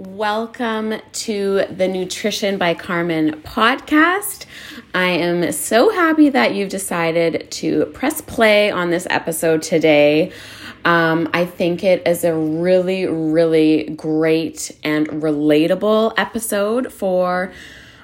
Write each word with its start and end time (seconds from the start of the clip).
Welcome 0.00 0.94
to 1.12 1.66
the 1.68 1.86
Nutrition 1.86 2.56
by 2.56 2.72
Karmen 2.72 3.42
podcast. 3.42 4.46
I 4.94 5.08
am 5.08 5.52
so 5.52 5.90
happy 5.90 6.30
that 6.30 6.54
you've 6.54 6.70
decided 6.70 7.50
to 7.50 7.84
press 7.84 8.22
play 8.22 8.70
on 8.70 8.88
this 8.88 9.06
episode 9.10 9.60
today. 9.60 10.32
Um, 10.86 11.28
I 11.34 11.44
think 11.44 11.84
it 11.84 12.08
is 12.08 12.24
a 12.24 12.34
really, 12.34 13.04
really 13.04 13.90
great 13.90 14.74
and 14.82 15.06
relatable 15.08 16.14
episode 16.16 16.90
for, 16.90 17.52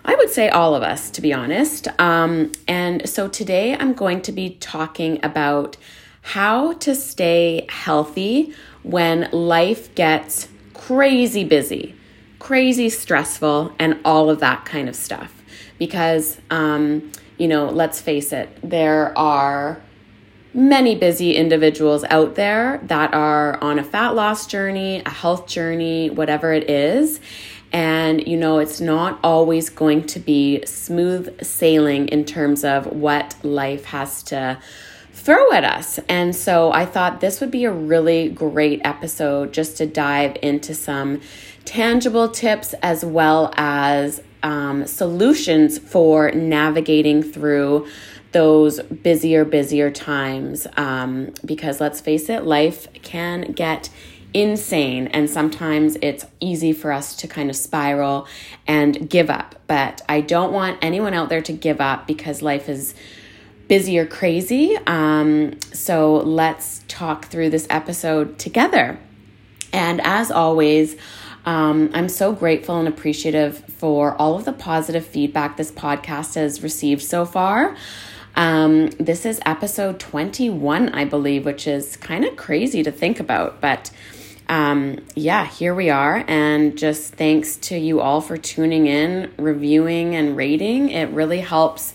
I 0.04 0.16
would 0.16 0.28
say, 0.28 0.50
all 0.50 0.74
of 0.74 0.82
us, 0.82 1.08
to 1.12 1.22
be 1.22 1.32
honest. 1.32 1.88
Um, 1.98 2.52
and 2.68 3.08
so 3.08 3.26
today 3.26 3.74
I'm 3.74 3.94
going 3.94 4.20
to 4.20 4.32
be 4.32 4.56
talking 4.60 5.18
about 5.24 5.78
how 6.20 6.74
to 6.74 6.94
stay 6.94 7.64
healthy 7.70 8.52
when 8.82 9.30
life 9.32 9.94
gets 9.94 10.48
crazy 10.76 11.44
busy, 11.44 11.94
crazy 12.38 12.88
stressful, 12.88 13.72
and 13.78 13.98
all 14.04 14.30
of 14.30 14.40
that 14.40 14.64
kind 14.64 14.88
of 14.88 14.96
stuff. 14.96 15.42
Because, 15.78 16.38
um, 16.50 17.12
you 17.38 17.48
know, 17.48 17.66
let's 17.66 18.00
face 18.00 18.32
it, 18.32 18.48
there 18.62 19.16
are 19.18 19.80
many 20.54 20.94
busy 20.94 21.36
individuals 21.36 22.02
out 22.04 22.34
there 22.34 22.80
that 22.84 23.12
are 23.12 23.62
on 23.62 23.78
a 23.78 23.84
fat 23.84 24.14
loss 24.14 24.46
journey, 24.46 25.02
a 25.04 25.10
health 25.10 25.46
journey, 25.46 26.08
whatever 26.08 26.52
it 26.52 26.70
is. 26.70 27.20
And, 27.72 28.26
you 28.26 28.38
know, 28.38 28.58
it's 28.58 28.80
not 28.80 29.18
always 29.22 29.68
going 29.68 30.06
to 30.06 30.18
be 30.18 30.64
smooth 30.64 31.42
sailing 31.42 32.08
in 32.08 32.24
terms 32.24 32.64
of 32.64 32.86
what 32.86 33.36
life 33.42 33.86
has 33.86 34.22
to 34.24 34.58
throw 35.26 35.50
at 35.50 35.64
us. 35.64 35.98
And 36.08 36.36
so 36.36 36.70
I 36.70 36.86
thought 36.86 37.20
this 37.20 37.40
would 37.40 37.50
be 37.50 37.64
a 37.64 37.72
really 37.72 38.28
great 38.28 38.80
episode 38.84 39.52
just 39.52 39.76
to 39.78 39.86
dive 39.86 40.36
into 40.40 40.72
some 40.72 41.20
tangible 41.64 42.28
tips 42.28 42.74
as 42.74 43.04
well 43.04 43.52
as 43.56 44.22
um, 44.44 44.86
solutions 44.86 45.78
for 45.80 46.30
navigating 46.30 47.24
through 47.24 47.88
those 48.30 48.80
busier, 48.80 49.44
busier 49.44 49.90
times. 49.90 50.68
Um, 50.76 51.32
because 51.44 51.80
let's 51.80 52.00
face 52.00 52.28
it, 52.28 52.44
life 52.44 52.86
can 53.02 53.50
get 53.50 53.90
insane 54.32 55.08
and 55.08 55.28
sometimes 55.28 55.96
it's 56.02 56.24
easy 56.38 56.72
for 56.72 56.92
us 56.92 57.16
to 57.16 57.26
kind 57.26 57.50
of 57.50 57.56
spiral 57.56 58.28
and 58.68 59.10
give 59.10 59.28
up. 59.28 59.56
But 59.66 60.02
I 60.08 60.20
don't 60.20 60.52
want 60.52 60.78
anyone 60.82 61.14
out 61.14 61.30
there 61.30 61.42
to 61.42 61.52
give 61.52 61.80
up 61.80 62.06
because 62.06 62.42
life 62.42 62.68
is 62.68 62.94
busy 63.68 63.98
or 63.98 64.06
crazy. 64.06 64.76
Um, 64.86 65.60
so 65.72 66.16
let's 66.16 66.84
talk 66.88 67.26
through 67.26 67.50
this 67.50 67.66
episode 67.70 68.38
together. 68.38 68.98
And 69.72 70.00
as 70.00 70.30
always, 70.30 70.96
um, 71.44 71.90
I'm 71.94 72.08
so 72.08 72.32
grateful 72.32 72.78
and 72.78 72.88
appreciative 72.88 73.58
for 73.78 74.14
all 74.16 74.36
of 74.36 74.44
the 74.44 74.52
positive 74.52 75.06
feedback 75.06 75.56
this 75.56 75.70
podcast 75.70 76.34
has 76.34 76.62
received 76.62 77.02
so 77.02 77.24
far. 77.24 77.76
Um, 78.34 78.90
this 78.90 79.24
is 79.24 79.40
episode 79.46 79.98
21, 79.98 80.90
I 80.90 81.04
believe, 81.04 81.44
which 81.44 81.66
is 81.66 81.96
kind 81.96 82.24
of 82.24 82.36
crazy 82.36 82.82
to 82.82 82.92
think 82.92 83.20
about. 83.20 83.60
But 83.60 83.90
um, 84.48 84.98
yeah, 85.14 85.46
here 85.46 85.74
we 85.74 85.90
are. 85.90 86.24
And 86.28 86.76
just 86.76 87.14
thanks 87.14 87.56
to 87.56 87.76
you 87.76 88.00
all 88.00 88.20
for 88.20 88.36
tuning 88.36 88.86
in, 88.86 89.32
reviewing, 89.38 90.14
and 90.14 90.36
rating. 90.36 90.90
It 90.90 91.10
really 91.10 91.40
helps 91.40 91.94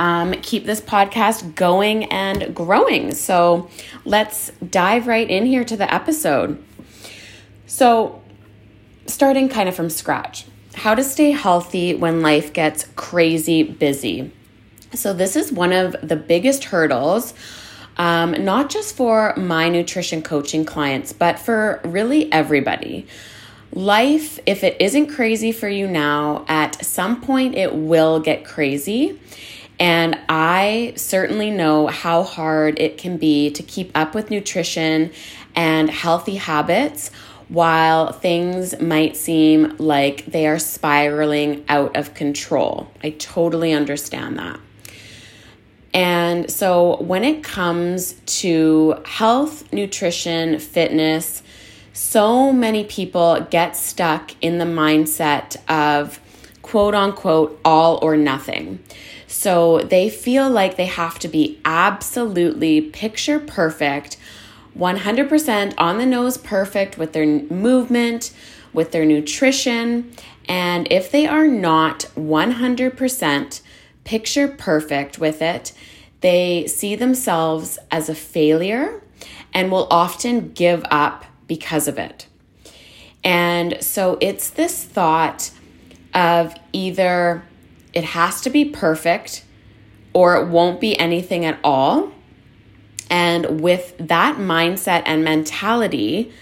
um, 0.00 0.32
keep 0.40 0.64
this 0.64 0.80
podcast 0.80 1.54
going 1.54 2.04
and 2.06 2.54
growing. 2.54 3.14
So 3.14 3.68
let's 4.06 4.50
dive 4.66 5.06
right 5.06 5.28
in 5.28 5.44
here 5.44 5.62
to 5.62 5.76
the 5.76 5.92
episode. 5.92 6.60
So, 7.66 8.22
starting 9.06 9.50
kind 9.50 9.68
of 9.68 9.76
from 9.76 9.90
scratch, 9.90 10.46
how 10.74 10.94
to 10.94 11.04
stay 11.04 11.32
healthy 11.32 11.94
when 11.94 12.22
life 12.22 12.52
gets 12.54 12.86
crazy 12.96 13.62
busy. 13.62 14.32
So, 14.94 15.12
this 15.12 15.36
is 15.36 15.52
one 15.52 15.72
of 15.72 15.94
the 16.02 16.16
biggest 16.16 16.64
hurdles. 16.64 17.34
Um, 17.98 18.44
not 18.44 18.70
just 18.70 18.96
for 18.96 19.34
my 19.36 19.68
nutrition 19.68 20.22
coaching 20.22 20.64
clients, 20.64 21.12
but 21.12 21.38
for 21.38 21.80
really 21.84 22.32
everybody. 22.32 23.06
Life, 23.72 24.40
if 24.46 24.64
it 24.64 24.80
isn't 24.80 25.08
crazy 25.08 25.52
for 25.52 25.68
you 25.68 25.86
now, 25.86 26.46
at 26.48 26.82
some 26.84 27.20
point 27.20 27.54
it 27.54 27.74
will 27.74 28.18
get 28.18 28.44
crazy. 28.44 29.20
And 29.80 30.18
I 30.28 30.92
certainly 30.96 31.50
know 31.50 31.86
how 31.86 32.22
hard 32.22 32.78
it 32.78 32.98
can 32.98 33.16
be 33.16 33.50
to 33.52 33.62
keep 33.62 33.90
up 33.94 34.14
with 34.14 34.30
nutrition 34.30 35.10
and 35.56 35.88
healthy 35.88 36.36
habits 36.36 37.10
while 37.48 38.12
things 38.12 38.78
might 38.78 39.16
seem 39.16 39.74
like 39.78 40.26
they 40.26 40.46
are 40.46 40.58
spiraling 40.58 41.64
out 41.68 41.96
of 41.96 42.14
control. 42.14 42.88
I 43.02 43.10
totally 43.10 43.72
understand 43.72 44.38
that. 44.38 44.60
And 45.92 46.48
so, 46.48 47.02
when 47.02 47.24
it 47.24 47.42
comes 47.42 48.12
to 48.12 49.02
health, 49.04 49.72
nutrition, 49.72 50.60
fitness, 50.60 51.42
so 51.92 52.52
many 52.52 52.84
people 52.84 53.44
get 53.50 53.76
stuck 53.76 54.30
in 54.40 54.58
the 54.58 54.64
mindset 54.64 55.56
of 55.68 56.20
quote 56.62 56.94
unquote 56.94 57.60
all 57.64 57.98
or 58.02 58.16
nothing. 58.16 58.78
So 59.30 59.78
they 59.78 60.10
feel 60.10 60.50
like 60.50 60.76
they 60.76 60.86
have 60.86 61.20
to 61.20 61.28
be 61.28 61.60
absolutely 61.64 62.80
picture 62.80 63.38
perfect, 63.38 64.16
100% 64.76 65.74
on 65.78 65.98
the 65.98 66.04
nose 66.04 66.36
perfect 66.36 66.98
with 66.98 67.12
their 67.12 67.24
movement, 67.24 68.32
with 68.72 68.90
their 68.90 69.04
nutrition. 69.04 70.10
And 70.48 70.90
if 70.90 71.12
they 71.12 71.28
are 71.28 71.46
not 71.46 72.06
100% 72.16 73.60
picture 74.02 74.48
perfect 74.48 75.20
with 75.20 75.40
it, 75.40 75.72
they 76.22 76.66
see 76.66 76.96
themselves 76.96 77.78
as 77.92 78.08
a 78.08 78.16
failure 78.16 79.00
and 79.54 79.70
will 79.70 79.86
often 79.92 80.50
give 80.54 80.84
up 80.90 81.24
because 81.46 81.86
of 81.86 81.98
it. 81.98 82.26
And 83.22 83.80
so 83.80 84.18
it's 84.20 84.50
this 84.50 84.82
thought 84.84 85.52
of 86.14 86.52
either 86.72 87.44
it 87.92 88.04
has 88.04 88.40
to 88.42 88.50
be 88.50 88.64
perfect 88.64 89.44
or 90.12 90.36
it 90.36 90.48
won't 90.48 90.80
be 90.80 90.98
anything 90.98 91.44
at 91.44 91.58
all. 91.62 92.12
And 93.08 93.60
with 93.60 93.94
that 93.98 94.36
mindset 94.36 95.02
and 95.06 95.24
mentality, 95.24 96.32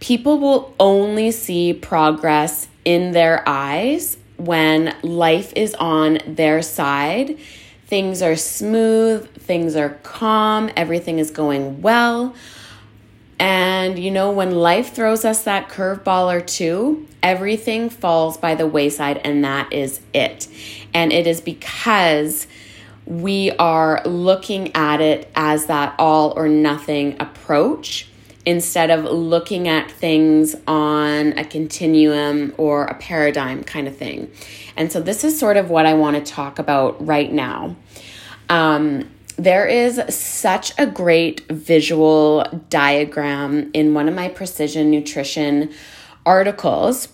people 0.00 0.38
will 0.38 0.74
only 0.80 1.30
see 1.30 1.72
progress 1.72 2.68
in 2.84 3.12
their 3.12 3.48
eyes 3.48 4.18
when 4.36 4.96
life 5.02 5.52
is 5.54 5.74
on 5.74 6.18
their 6.26 6.60
side. 6.62 7.38
Things 7.86 8.22
are 8.22 8.36
smooth, 8.36 9.32
things 9.36 9.76
are 9.76 9.90
calm, 10.02 10.70
everything 10.76 11.18
is 11.18 11.30
going 11.30 11.82
well. 11.82 12.34
And 13.42 13.98
you 13.98 14.12
know, 14.12 14.30
when 14.30 14.52
life 14.52 14.94
throws 14.94 15.24
us 15.24 15.42
that 15.42 15.68
curveball 15.68 16.32
or 16.32 16.40
two, 16.40 17.08
everything 17.24 17.90
falls 17.90 18.36
by 18.36 18.54
the 18.54 18.68
wayside, 18.68 19.20
and 19.24 19.42
that 19.42 19.72
is 19.72 20.00
it. 20.14 20.46
And 20.94 21.12
it 21.12 21.26
is 21.26 21.40
because 21.40 22.46
we 23.04 23.50
are 23.58 24.00
looking 24.04 24.72
at 24.76 25.00
it 25.00 25.28
as 25.34 25.66
that 25.66 25.96
all 25.98 26.34
or 26.36 26.46
nothing 26.46 27.16
approach 27.18 28.06
instead 28.46 28.90
of 28.90 29.06
looking 29.06 29.66
at 29.66 29.90
things 29.90 30.54
on 30.68 31.36
a 31.36 31.44
continuum 31.44 32.54
or 32.58 32.84
a 32.84 32.94
paradigm 32.94 33.64
kind 33.64 33.88
of 33.88 33.96
thing. 33.96 34.30
And 34.76 34.92
so, 34.92 35.00
this 35.00 35.24
is 35.24 35.36
sort 35.36 35.56
of 35.56 35.68
what 35.68 35.84
I 35.84 35.94
want 35.94 36.14
to 36.24 36.32
talk 36.32 36.60
about 36.60 37.04
right 37.04 37.32
now. 37.32 37.74
Um, 38.48 39.10
there 39.36 39.66
is 39.66 40.00
such 40.14 40.72
a 40.78 40.86
great 40.86 41.46
visual 41.48 42.44
diagram 42.68 43.70
in 43.72 43.94
one 43.94 44.08
of 44.08 44.14
my 44.14 44.28
precision 44.28 44.90
nutrition 44.90 45.72
articles 46.24 47.08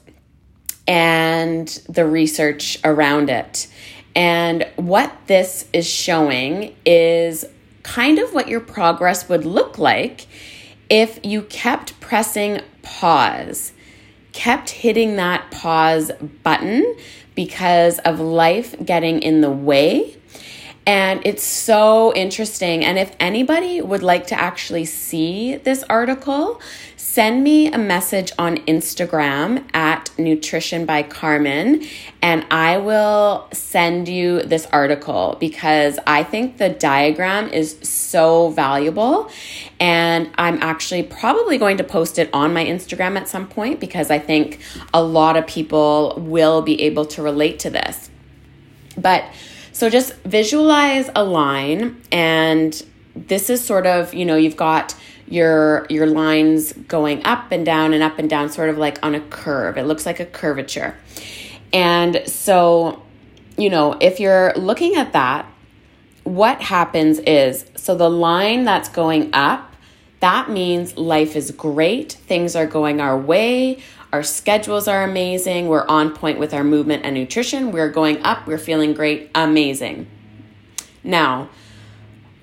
and 0.87 1.69
the 1.89 2.07
research 2.07 2.79
around 2.85 3.31
it. 3.31 3.69
And 4.15 4.67
what 4.77 5.15
this 5.27 5.67
is 5.73 5.87
showing 5.89 6.75
is 6.85 7.45
kind 7.83 8.19
of 8.19 8.35
what 8.35 8.49
your 8.49 8.61
progress 8.61 9.29
would 9.29 9.45
look 9.45 9.79
like 9.79 10.27
if 10.91 11.21
you 11.23 11.43
kept 11.43 11.99
pressing 12.01 12.61
pause, 12.83 13.73
kept 14.33 14.71
hitting 14.71 15.17
that 15.17 15.51
pause 15.51 16.11
button 16.43 16.97
because 17.35 17.99
of 18.01 18.19
life 18.19 18.75
getting 18.85 19.21
in 19.21 19.43
the 19.43 19.51
way 19.51 20.17
and 20.89 21.21
it's 21.27 21.43
so 21.43 22.15
interesting. 22.15 22.83
And 22.83 22.99
if 22.99 23.15
anybody 23.21 23.83
would 23.83 24.03
like 24.03 24.29
to 24.29 24.41
actually 24.41 24.87
see 24.87 25.57
this 25.57 25.83
article, 25.83 26.63
send 26.97 27.45
me 27.45 27.71
a 27.71 27.77
message 27.77 28.33
on 28.39 28.57
Instagram 28.65 29.67
at 29.75 30.11
Nutrition 30.19 30.87
by 30.87 31.03
Karmen, 31.03 31.87
and 32.23 32.47
I 32.51 32.79
will 32.79 33.49
send 33.53 34.09
you 34.09 34.41
this 34.45 34.65
article 34.73 35.37
because 35.39 35.99
I 36.07 36.25
think 36.25 36.57
the 36.57 36.71
diagram 36.71 37.51
is 37.51 37.79
so 37.83 38.49
valuable. 38.49 39.31
And 39.79 40.31
I'm 40.39 40.57
actually 40.63 41.03
probably 41.03 41.59
going 41.59 41.77
to 41.77 41.85
post 41.85 42.19
it 42.19 42.31
on 42.33 42.55
my 42.55 42.65
Instagram 42.65 43.19
at 43.19 43.29
some 43.29 43.47
point 43.47 43.79
because 43.79 44.11
I 44.11 44.19
think 44.19 44.61
a 44.95 45.03
lot 45.03 45.37
of 45.37 45.47
people 45.47 46.15
will 46.17 46.63
be 46.63 46.81
able 46.81 47.05
to 47.05 47.21
relate 47.21 47.59
to 47.59 47.69
this. 47.69 48.09
But 48.97 49.25
so 49.79 49.89
just 49.89 50.13
visualize 50.25 51.09
a 51.15 51.23
line, 51.23 52.03
and 52.11 52.85
this 53.15 53.49
is 53.49 53.65
sort 53.65 53.87
of, 53.87 54.13
you 54.13 54.25
know, 54.25 54.35
you've 54.35 54.57
got 54.57 54.97
your 55.29 55.87
your 55.89 56.05
lines 56.07 56.73
going 56.73 57.25
up 57.25 57.53
and 57.53 57.65
down 57.65 57.95
and 57.95 58.03
up 58.03 58.19
and 58.19 58.29
down 58.29 58.51
sort 58.51 58.71
of 58.71 58.77
like 58.77 58.99
on 59.05 59.15
a 59.15 59.21
curve. 59.21 59.79
It 59.79 59.85
looks 59.85 60.05
like 60.05 60.19
a 60.19 60.27
curvature. 60.27 60.97
And 61.73 62.23
so 62.27 63.05
you 63.57 63.71
know 63.71 63.97
if 64.01 64.19
you're 64.19 64.53
looking 64.55 64.97
at 64.97 65.13
that 65.13 65.47
what 66.25 66.61
happens 66.61 67.21
is 67.21 67.65
so 67.77 67.95
the 67.95 68.11
line 68.11 68.65
that's 68.65 68.89
going 68.89 69.31
up 69.33 69.69
that 70.21 70.51
means 70.51 70.97
life 70.97 71.37
is 71.37 71.53
great. 71.53 72.15
Things 72.15 72.57
are 72.57 72.67
going 72.67 73.01
our 73.01 73.17
way 73.17 73.81
our 74.13 74.23
schedules 74.23 74.89
are 74.89 75.05
amazing 75.05 75.69
we're 75.69 75.87
on 75.87 76.15
point 76.15 76.39
with 76.39 76.55
our 76.55 76.65
movement 76.65 77.05
and 77.05 77.15
nutrition 77.15 77.73
we're 77.73 77.91
going 77.91 78.23
up 78.23 78.47
we're 78.47 78.59
feeling 78.59 78.95
great 78.95 79.31
amazing 79.35 80.07
now 81.05 81.49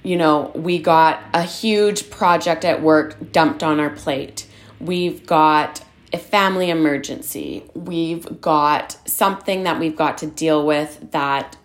you 0.06 0.18
know, 0.18 0.52
we 0.54 0.78
got 0.78 1.20
a 1.34 1.42
huge 1.42 2.12
project 2.12 2.64
at 2.64 2.82
work 2.82 3.32
dumped 3.32 3.64
on 3.64 3.80
our 3.80 3.90
plate. 3.90 4.48
We've 4.80 5.26
got 5.26 5.84
a 6.14 6.20
family 6.20 6.70
emergency. 6.70 7.64
We've 7.74 8.40
got 8.40 8.98
something 9.06 9.64
that 9.64 9.80
we've 9.80 9.96
got 9.96 10.20
to 10.20 10.28
deal 10.28 10.64
with 10.64 11.12
that 11.12 11.58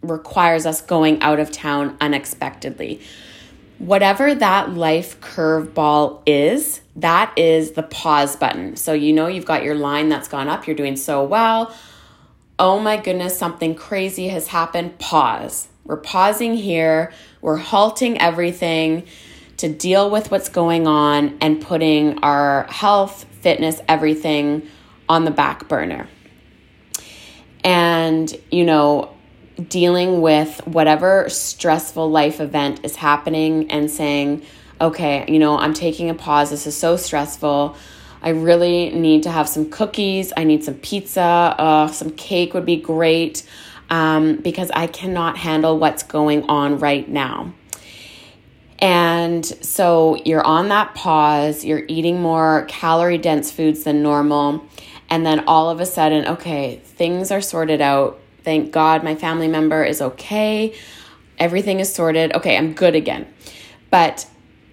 requires 0.00 0.64
us 0.64 0.80
going 0.80 1.20
out 1.20 1.38
of 1.38 1.52
town 1.52 1.98
unexpectedly. 2.00 3.02
Whatever 3.78 4.34
that 4.34 4.70
life 4.70 5.20
curveball 5.20 6.22
is, 6.24 6.80
that 6.96 7.32
is 7.36 7.72
the 7.72 7.82
pause 7.82 8.36
button. 8.36 8.76
So 8.76 8.92
you 8.92 9.12
know 9.12 9.26
you've 9.26 9.46
got 9.46 9.62
your 9.62 9.74
line 9.74 10.08
that's 10.08 10.28
gone 10.28 10.48
up, 10.48 10.66
you're 10.66 10.76
doing 10.76 10.96
so 10.96 11.24
well. 11.24 11.74
Oh 12.58 12.78
my 12.78 12.96
goodness, 12.96 13.36
something 13.36 13.74
crazy 13.74 14.28
has 14.28 14.48
happened. 14.48 14.98
Pause 14.98 15.68
we're 15.84 15.96
pausing 15.96 16.54
here, 16.54 17.12
we're 17.40 17.56
halting 17.56 18.20
everything 18.20 19.04
to 19.56 19.68
deal 19.68 20.10
with 20.10 20.30
what's 20.30 20.48
going 20.48 20.86
on 20.86 21.36
and 21.40 21.60
putting 21.60 22.18
our 22.22 22.64
health, 22.64 23.24
fitness, 23.40 23.80
everything 23.88 24.68
on 25.08 25.24
the 25.24 25.30
back 25.30 25.68
burner. 25.68 26.08
And, 27.64 28.32
you 28.50 28.64
know, 28.64 29.14
dealing 29.68 30.20
with 30.20 30.66
whatever 30.66 31.28
stressful 31.28 32.10
life 32.10 32.40
event 32.40 32.80
is 32.84 32.96
happening 32.96 33.70
and 33.70 33.90
saying, 33.90 34.44
okay, 34.82 35.24
you 35.28 35.38
know, 35.38 35.56
I'm 35.58 35.72
taking 35.72 36.10
a 36.10 36.14
pause. 36.14 36.50
This 36.50 36.66
is 36.66 36.76
so 36.76 36.96
stressful. 36.96 37.76
I 38.20 38.30
really 38.30 38.90
need 38.90 39.22
to 39.24 39.30
have 39.30 39.48
some 39.48 39.70
cookies. 39.70 40.32
I 40.36 40.44
need 40.44 40.64
some 40.64 40.74
pizza. 40.74 41.22
Uh, 41.22 41.86
some 41.88 42.10
cake 42.10 42.54
would 42.54 42.66
be 42.66 42.76
great 42.76 43.44
um, 43.90 44.36
because 44.36 44.70
I 44.72 44.86
cannot 44.86 45.36
handle 45.36 45.78
what's 45.78 46.02
going 46.02 46.44
on 46.44 46.78
right 46.78 47.08
now. 47.08 47.52
And 48.78 49.46
so 49.46 50.16
you're 50.24 50.44
on 50.44 50.68
that 50.68 50.96
pause, 50.96 51.64
you're 51.64 51.84
eating 51.86 52.20
more 52.20 52.64
calorie 52.68 53.16
dense 53.16 53.52
foods 53.52 53.84
than 53.84 54.02
normal. 54.02 54.66
And 55.08 55.24
then 55.24 55.44
all 55.46 55.70
of 55.70 55.78
a 55.78 55.86
sudden, 55.86 56.26
okay, 56.26 56.80
things 56.84 57.30
are 57.30 57.40
sorted 57.40 57.80
out. 57.80 58.18
Thank 58.42 58.72
God 58.72 59.04
my 59.04 59.14
family 59.14 59.46
member 59.46 59.84
is 59.84 60.02
okay. 60.02 60.74
Everything 61.38 61.78
is 61.78 61.94
sorted. 61.94 62.34
Okay, 62.34 62.56
I'm 62.56 62.72
good 62.72 62.96
again. 62.96 63.32
But 63.90 64.26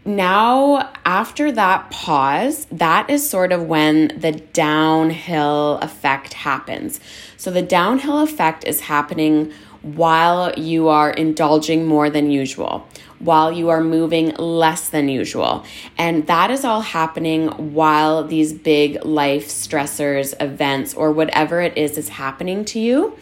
now, 0.09 0.91
after 1.05 1.51
that 1.51 1.91
pause, 1.91 2.65
that 2.71 3.11
is 3.11 3.29
sort 3.29 3.51
of 3.51 3.67
when 3.67 4.07
the 4.19 4.31
downhill 4.31 5.77
effect 5.83 6.33
happens. 6.33 6.99
So, 7.37 7.51
the 7.51 7.61
downhill 7.61 8.19
effect 8.21 8.63
is 8.63 8.81
happening 8.81 9.53
while 9.83 10.51
you 10.57 10.87
are 10.87 11.11
indulging 11.11 11.85
more 11.85 12.09
than 12.09 12.31
usual, 12.31 12.87
while 13.19 13.51
you 13.51 13.69
are 13.69 13.81
moving 13.81 14.33
less 14.35 14.89
than 14.89 15.09
usual. 15.09 15.63
And 15.97 16.25
that 16.25 16.49
is 16.49 16.65
all 16.65 16.81
happening 16.81 17.73
while 17.73 18.23
these 18.23 18.51
big 18.51 19.05
life 19.05 19.47
stressors, 19.47 20.33
events, 20.41 20.95
or 20.95 21.11
whatever 21.11 21.61
it 21.61 21.77
is 21.77 21.99
is 21.99 22.09
happening 22.09 22.65
to 22.65 22.79
you. 22.79 23.15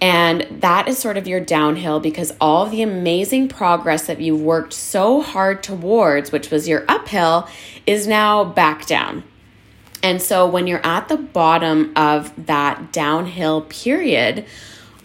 And 0.00 0.46
that 0.62 0.88
is 0.88 0.98
sort 0.98 1.18
of 1.18 1.28
your 1.28 1.40
downhill 1.40 2.00
because 2.00 2.32
all 2.40 2.66
the 2.66 2.82
amazing 2.82 3.48
progress 3.48 4.06
that 4.06 4.20
you've 4.20 4.40
worked 4.40 4.72
so 4.72 5.20
hard 5.20 5.62
towards, 5.62 6.32
which 6.32 6.50
was 6.50 6.66
your 6.66 6.84
uphill, 6.88 7.48
is 7.86 8.06
now 8.06 8.44
back 8.44 8.86
down. 8.86 9.24
And 10.02 10.22
so 10.22 10.46
when 10.46 10.66
you're 10.66 10.84
at 10.84 11.08
the 11.08 11.18
bottom 11.18 11.92
of 11.94 12.46
that 12.46 12.92
downhill 12.92 13.62
period, 13.62 14.46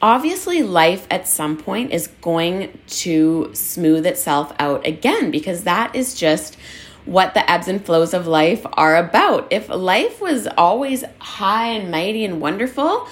obviously 0.01 0.63
life 0.63 1.06
at 1.12 1.27
some 1.27 1.57
point 1.57 1.91
is 1.91 2.07
going 2.21 2.80
to 2.88 3.50
smooth 3.53 4.06
itself 4.06 4.53
out 4.59 4.88
again 4.88 5.31
because 5.31 5.63
that 5.63 5.94
is 5.94 6.15
just 6.15 6.57
what 7.03 7.33
the 7.33 7.51
ebbs 7.51 7.68
and 7.68 7.86
flows 7.86 8.13
of 8.13 8.27
life 8.27 8.65
are 8.74 8.95
about. 8.95 9.51
If 9.51 9.68
life 9.68 10.21
was 10.21 10.48
always 10.57 11.03
high 11.19 11.68
and 11.68 11.91
mighty 11.91 12.24
and 12.24 12.39
wonderful, 12.39 13.07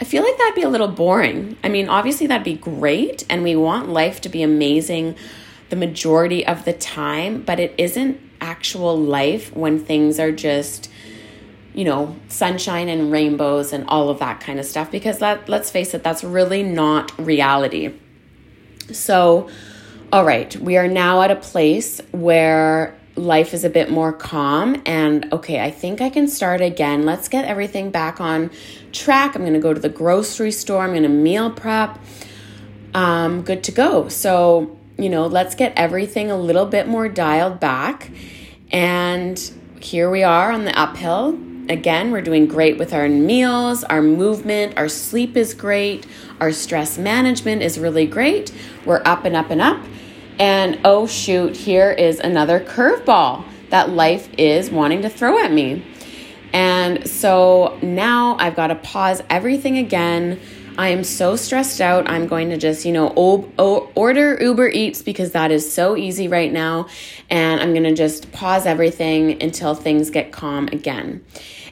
I 0.00 0.04
feel 0.04 0.22
like 0.22 0.36
that'd 0.38 0.54
be 0.54 0.62
a 0.62 0.68
little 0.68 0.88
boring. 0.88 1.56
I 1.62 1.68
mean, 1.68 1.88
obviously, 1.88 2.26
that'd 2.26 2.44
be 2.44 2.54
great, 2.54 3.24
and 3.30 3.42
we 3.42 3.54
want 3.54 3.88
life 3.88 4.20
to 4.22 4.28
be 4.28 4.42
amazing 4.42 5.16
the 5.70 5.76
majority 5.76 6.46
of 6.46 6.64
the 6.64 6.72
time, 6.72 7.42
but 7.42 7.60
it 7.60 7.74
isn't 7.78 8.20
actual 8.40 8.96
life 8.98 9.54
when 9.54 9.78
things 9.82 10.18
are 10.18 10.32
just, 10.32 10.90
you 11.74 11.84
know, 11.84 12.16
sunshine 12.28 12.88
and 12.88 13.10
rainbows 13.12 13.72
and 13.72 13.84
all 13.88 14.10
of 14.10 14.18
that 14.18 14.40
kind 14.40 14.58
of 14.58 14.66
stuff, 14.66 14.90
because 14.90 15.18
that, 15.18 15.48
let's 15.48 15.70
face 15.70 15.94
it, 15.94 16.02
that's 16.02 16.24
really 16.24 16.62
not 16.62 17.16
reality. 17.18 17.94
So, 18.92 19.48
all 20.12 20.24
right, 20.24 20.54
we 20.56 20.76
are 20.76 20.88
now 20.88 21.22
at 21.22 21.30
a 21.30 21.36
place 21.36 22.00
where 22.10 22.96
life 23.16 23.54
is 23.54 23.64
a 23.64 23.70
bit 23.70 23.90
more 23.90 24.12
calm 24.12 24.82
and 24.86 25.32
okay, 25.32 25.60
I 25.60 25.70
think 25.70 26.00
I 26.00 26.10
can 26.10 26.26
start 26.26 26.60
again. 26.60 27.04
Let's 27.04 27.28
get 27.28 27.44
everything 27.44 27.90
back 27.90 28.20
on 28.20 28.50
track. 28.92 29.34
I'm 29.34 29.42
going 29.42 29.54
to 29.54 29.60
go 29.60 29.72
to 29.72 29.80
the 29.80 29.88
grocery 29.88 30.50
store. 30.50 30.82
I'm 30.82 30.90
going 30.90 31.04
to 31.04 31.08
meal 31.08 31.50
prep. 31.50 31.98
Um, 32.92 33.42
good 33.42 33.62
to 33.64 33.72
go. 33.72 34.08
So, 34.08 34.76
you 34.98 35.08
know, 35.08 35.26
let's 35.26 35.54
get 35.54 35.72
everything 35.76 36.30
a 36.30 36.36
little 36.36 36.66
bit 36.66 36.88
more 36.88 37.08
dialed 37.08 37.60
back. 37.60 38.10
And 38.70 39.38
here 39.80 40.10
we 40.10 40.22
are 40.22 40.50
on 40.50 40.64
the 40.64 40.78
uphill. 40.78 41.38
Again, 41.68 42.10
we're 42.10 42.20
doing 42.20 42.46
great 42.46 42.78
with 42.78 42.92
our 42.92 43.08
meals, 43.08 43.84
our 43.84 44.02
movement, 44.02 44.76
our 44.76 44.88
sleep 44.88 45.34
is 45.34 45.54
great, 45.54 46.06
our 46.38 46.52
stress 46.52 46.98
management 46.98 47.62
is 47.62 47.78
really 47.78 48.06
great. 48.06 48.52
We're 48.84 49.00
up 49.06 49.24
and 49.24 49.34
up 49.34 49.50
and 49.50 49.62
up. 49.62 49.82
And 50.38 50.80
oh, 50.84 51.06
shoot, 51.06 51.56
here 51.56 51.90
is 51.90 52.18
another 52.20 52.60
curveball 52.60 53.44
that 53.70 53.90
life 53.90 54.28
is 54.36 54.70
wanting 54.70 55.02
to 55.02 55.08
throw 55.08 55.42
at 55.42 55.52
me. 55.52 55.84
And 56.52 57.08
so 57.08 57.78
now 57.82 58.36
I've 58.38 58.54
got 58.54 58.68
to 58.68 58.76
pause 58.76 59.22
everything 59.28 59.78
again. 59.78 60.40
I 60.76 60.88
am 60.88 61.04
so 61.04 61.36
stressed 61.36 61.80
out. 61.80 62.08
I'm 62.08 62.26
going 62.26 62.50
to 62.50 62.56
just, 62.56 62.84
you 62.84 62.92
know, 62.92 63.08
order 63.08 64.38
Uber 64.40 64.68
Eats 64.68 65.02
because 65.02 65.32
that 65.32 65.50
is 65.50 65.72
so 65.72 65.96
easy 65.96 66.26
right 66.26 66.52
now. 66.52 66.88
And 67.30 67.60
I'm 67.60 67.72
going 67.72 67.84
to 67.84 67.94
just 67.94 68.32
pause 68.32 68.66
everything 68.66 69.42
until 69.42 69.74
things 69.74 70.10
get 70.10 70.32
calm 70.32 70.68
again. 70.68 71.24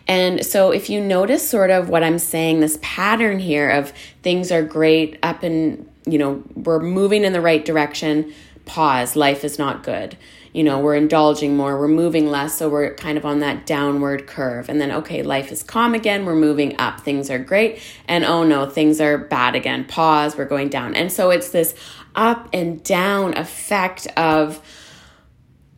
And 0.09 0.45
so, 0.45 0.73
if 0.73 0.91
you 0.91 1.01
notice 1.01 1.49
sort 1.49 1.71
of 1.71 1.89
what 1.89 2.03
I'm 2.03 2.19
saying, 2.19 2.59
this 2.59 2.79
pattern 2.83 3.39
here 3.39 3.71
of 3.71 3.93
things 4.23 4.51
are 4.51 4.63
great, 4.63 5.17
up 5.23 5.45
and, 5.45 5.89
you 6.07 6.19
know, 6.19 6.43
we're 6.55 6.81
moving 6.81 7.23
in 7.23 7.33
the 7.33 7.41
right 7.41 7.65
direction, 7.65 8.35
pause, 8.65 9.17
life 9.17 9.45
is 9.45 9.59
not 9.59 9.83
good. 9.83 10.17
You 10.53 10.65
know, 10.65 10.79
we're 10.79 10.97
indulging 10.97 11.57
more, 11.57 11.79
we're 11.79 11.89
moving 11.89 12.31
less, 12.31 12.59
so 12.59 12.69
we're 12.69 12.95
kind 12.95 13.17
of 13.17 13.25
on 13.25 13.41
that 13.41 13.65
downward 13.65 14.27
curve. 14.27 14.69
And 14.69 14.81
then, 14.81 14.93
okay, 14.93 15.23
life 15.23 15.51
is 15.51 15.63
calm 15.63 15.95
again, 15.95 16.27
we're 16.27 16.35
moving 16.35 16.79
up, 16.79 17.01
things 17.01 17.31
are 17.31 17.39
great. 17.39 17.81
And 18.07 18.25
oh 18.25 18.45
no, 18.45 18.69
things 18.69 19.01
are 19.01 19.17
bad 19.17 19.55
again, 19.55 19.85
pause, 19.87 20.37
we're 20.37 20.45
going 20.45 20.69
down. 20.69 20.95
And 20.95 21.11
so 21.11 21.31
it's 21.31 21.51
this 21.51 21.75
up 22.15 22.49
and 22.53 22.83
down 22.85 23.37
effect 23.39 24.07
of, 24.19 24.61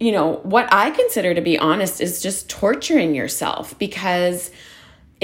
you 0.00 0.10
know, 0.10 0.40
what 0.42 0.68
I 0.72 0.90
consider 0.90 1.34
to 1.34 1.40
be 1.40 1.56
honest 1.56 2.00
is 2.00 2.20
just 2.20 2.50
torturing 2.50 3.14
yourself 3.14 3.78
because 3.78 4.50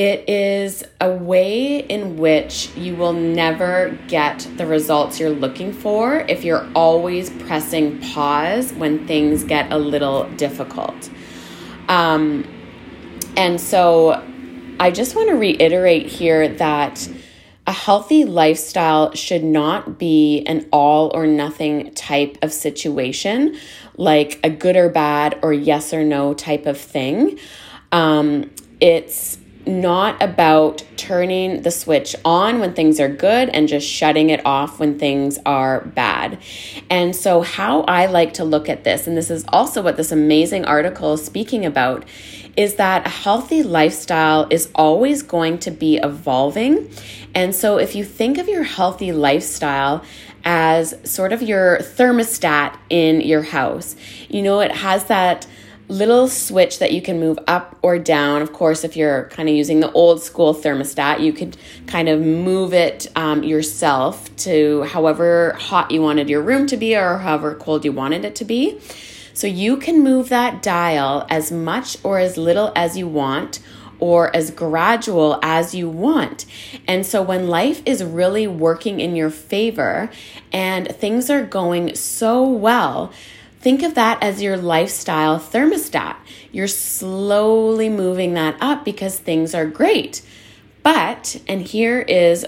it 0.01 0.27
is 0.31 0.83
a 0.99 1.11
way 1.11 1.81
in 1.81 2.17
which 2.17 2.75
you 2.75 2.97
will 2.97 3.13
never 3.13 3.99
get 4.09 4.49
the 4.57 4.67
results 4.67 5.21
you're 5.21 5.29
looking 5.29 5.75
for 5.75 6.21
if 6.21 6.43
you're 6.43 6.67
always 6.75 7.29
pressing 7.29 8.01
pause 8.01 8.73
when 8.73 9.07
things 9.07 9.45
get 9.45 9.71
a 9.71 9.77
little 9.77 10.27
difficult. 10.39 11.11
Um, 11.91 12.47
and 13.37 13.61
so 13.61 14.27
I 14.81 14.91
just 14.91 15.15
want 15.15 15.29
to 15.29 15.35
reiterate 15.35 16.07
here 16.07 16.49
that 16.49 17.07
a 17.67 17.73
healthy 17.73 18.25
lifestyle 18.25 19.15
should 19.15 19.45
not 19.45 19.99
be 19.99 20.43
an 20.47 20.67
all 20.73 21.11
or 21.13 21.27
nothing 21.27 21.93
type 21.93 22.39
of 22.41 22.55
situation, 22.55 23.55
like 23.99 24.41
a 24.43 24.49
good 24.49 24.77
or 24.77 24.89
bad 24.89 25.39
or 25.43 25.53
yes 25.53 25.93
or 25.93 26.05
no 26.05 26.33
type 26.33 26.65
of 26.65 26.79
thing. 26.81 27.39
Um, 27.93 28.51
it's 28.81 29.37
not 29.71 30.21
about 30.23 30.85
turning 30.97 31.63
the 31.63 31.71
switch 31.71 32.15
on 32.25 32.61
when 32.61 32.75
things 32.75 33.01
are 33.01 33.09
good 33.09 33.49
and 33.49 33.69
just 33.69 33.87
shutting 33.87 34.31
it 34.31 34.45
off 34.45 34.79
when 34.79 34.99
things 34.99 35.39
are 35.47 35.83
bad. 35.87 36.39
And 36.91 37.17
so, 37.17 37.41
how 37.41 37.83
I 37.83 38.07
like 38.07 38.35
to 38.35 38.45
look 38.45 38.69
at 38.69 38.85
this, 38.85 39.07
and 39.07 39.17
this 39.17 39.31
is 39.31 39.45
also 39.49 39.83
what 39.83 39.97
this 39.97 40.13
amazing 40.13 40.65
article 40.65 41.15
is 41.15 41.25
speaking 41.25 41.65
about, 41.65 42.05
is 42.57 42.75
that 42.75 43.07
a 43.07 43.11
healthy 43.11 43.63
lifestyle 43.63 44.47
is 44.51 44.71
always 44.75 45.23
going 45.23 45.59
to 45.61 45.71
be 45.71 45.97
evolving. 45.97 46.91
And 47.35 47.55
so, 47.55 47.79
if 47.79 47.95
you 47.95 48.05
think 48.05 48.39
of 48.39 48.49
your 48.49 48.65
healthy 48.65 49.13
lifestyle 49.13 50.05
as 50.45 50.95
sort 51.05 51.33
of 51.33 51.43
your 51.43 51.79
thermostat 51.79 52.77
in 52.89 53.21
your 53.21 53.43
house, 53.43 53.97
you 54.29 54.43
know, 54.43 54.61
it 54.61 54.73
has 54.73 55.05
that 55.07 55.47
little 55.91 56.29
switch 56.29 56.79
that 56.79 56.93
you 56.93 57.03
can 57.03 57.19
move 57.19 57.39
up 57.47 57.77
or 57.83 57.99
down. 57.99 58.43
Of 58.43 58.53
course, 58.53 58.85
if 58.85 58.97
you're 58.97 59.25
kind 59.25 59.49
of 59.49 59.55
using 59.55 59.81
the 59.81 59.91
old 59.93 60.23
school 60.23 60.55
thermostat, 60.55 61.21
you 61.21 61.33
could 61.33 61.57
kind 61.87 62.09
of 62.09 62.21
move 62.21 62.73
it 62.73 63.09
um, 63.17 63.43
yourself 63.43 64.35
to 64.37 64.85
however 64.85 65.57
hot 65.59 65.91
you 65.91 66.01
wanted 66.01 66.31
your 66.31 66.43
room 66.43 66.67
to 66.69 66.77
be 66.77 66.97
or 66.97 67.19
however 67.19 67.55
cold 67.55 67.85
you 67.85 67.93
wanted 67.93 68.25
it 68.25 68.37
to 68.37 68.45
be. 68.45 68.81
So 69.35 69.47
you 69.47 69.77
can 69.77 70.03
move 70.05 70.29
that 70.29 70.63
dial 70.63 71.27
as 71.29 71.51
much 71.51 71.97
or 72.05 72.19
as 72.19 72.37
little 72.37 72.73
as 72.77 72.97
you 72.97 73.09
want 73.09 73.59
or 73.99 74.35
as 74.35 74.51
gradual 74.51 75.39
as 75.43 75.75
you 75.75 75.89
want. 75.89 76.47
And 76.87 77.05
so 77.05 77.23
when 77.23 77.49
life 77.49 77.83
is 77.85 78.03
really 78.03 78.47
working 78.47 79.01
in 79.01 79.15
your 79.15 79.31
favor 79.31 80.11
and 80.53 80.89
things 80.89 81.31
are 81.31 81.45
going 81.45 81.95
so 81.95 82.49
well, 82.49 83.13
Think 83.61 83.83
of 83.83 83.95
that 83.95 84.23
as 84.23 84.41
your 84.41 84.57
lifestyle 84.57 85.39
thermostat. 85.39 86.17
You're 86.51 86.67
slowly 86.67 87.91
moving 87.91 88.33
that 88.35 88.57
up 88.59 88.87
because 88.87 89.19
things 89.19 89.55
are 89.55 89.67
great. 89.67 90.23
But, 90.83 91.41
and 91.47 91.61
here 91.61 92.01
is 92.01 92.47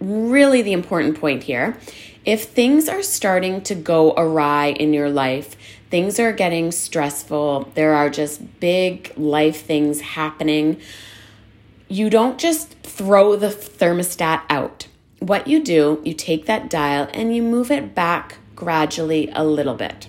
really 0.00 0.62
the 0.62 0.72
important 0.72 1.20
point 1.20 1.42
here 1.42 1.78
if 2.24 2.44
things 2.44 2.88
are 2.88 3.02
starting 3.02 3.62
to 3.62 3.74
go 3.74 4.12
awry 4.12 4.66
in 4.66 4.92
your 4.92 5.08
life, 5.08 5.56
things 5.90 6.20
are 6.20 6.32
getting 6.32 6.70
stressful, 6.70 7.70
there 7.74 7.94
are 7.94 8.10
just 8.10 8.60
big 8.60 9.12
life 9.16 9.64
things 9.64 10.02
happening, 10.02 10.78
you 11.88 12.10
don't 12.10 12.38
just 12.38 12.78
throw 12.82 13.36
the 13.36 13.48
thermostat 13.48 14.42
out. 14.50 14.86
What 15.20 15.46
you 15.48 15.64
do, 15.64 16.02
you 16.04 16.12
take 16.12 16.44
that 16.44 16.68
dial 16.68 17.08
and 17.14 17.34
you 17.34 17.42
move 17.42 17.70
it 17.70 17.94
back 17.94 18.36
gradually 18.54 19.30
a 19.32 19.42
little 19.42 19.74
bit 19.74 20.06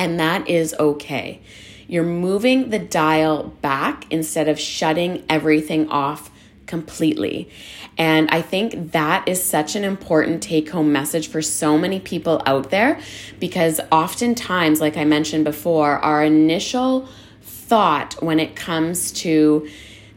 and 0.00 0.18
that 0.18 0.48
is 0.48 0.74
okay. 0.80 1.42
You're 1.86 2.04
moving 2.04 2.70
the 2.70 2.78
dial 2.78 3.48
back 3.60 4.06
instead 4.10 4.48
of 4.48 4.58
shutting 4.58 5.22
everything 5.28 5.90
off 5.90 6.30
completely. 6.64 7.50
And 7.98 8.30
I 8.30 8.40
think 8.40 8.92
that 8.92 9.28
is 9.28 9.42
such 9.42 9.76
an 9.76 9.84
important 9.84 10.42
take 10.42 10.70
home 10.70 10.90
message 10.90 11.28
for 11.28 11.42
so 11.42 11.76
many 11.76 12.00
people 12.00 12.40
out 12.46 12.70
there 12.70 12.98
because 13.40 13.78
oftentimes, 13.92 14.80
like 14.80 14.96
I 14.96 15.04
mentioned 15.04 15.44
before, 15.44 15.98
our 15.98 16.24
initial 16.24 17.06
thought 17.42 18.14
when 18.22 18.40
it 18.40 18.56
comes 18.56 19.12
to 19.12 19.68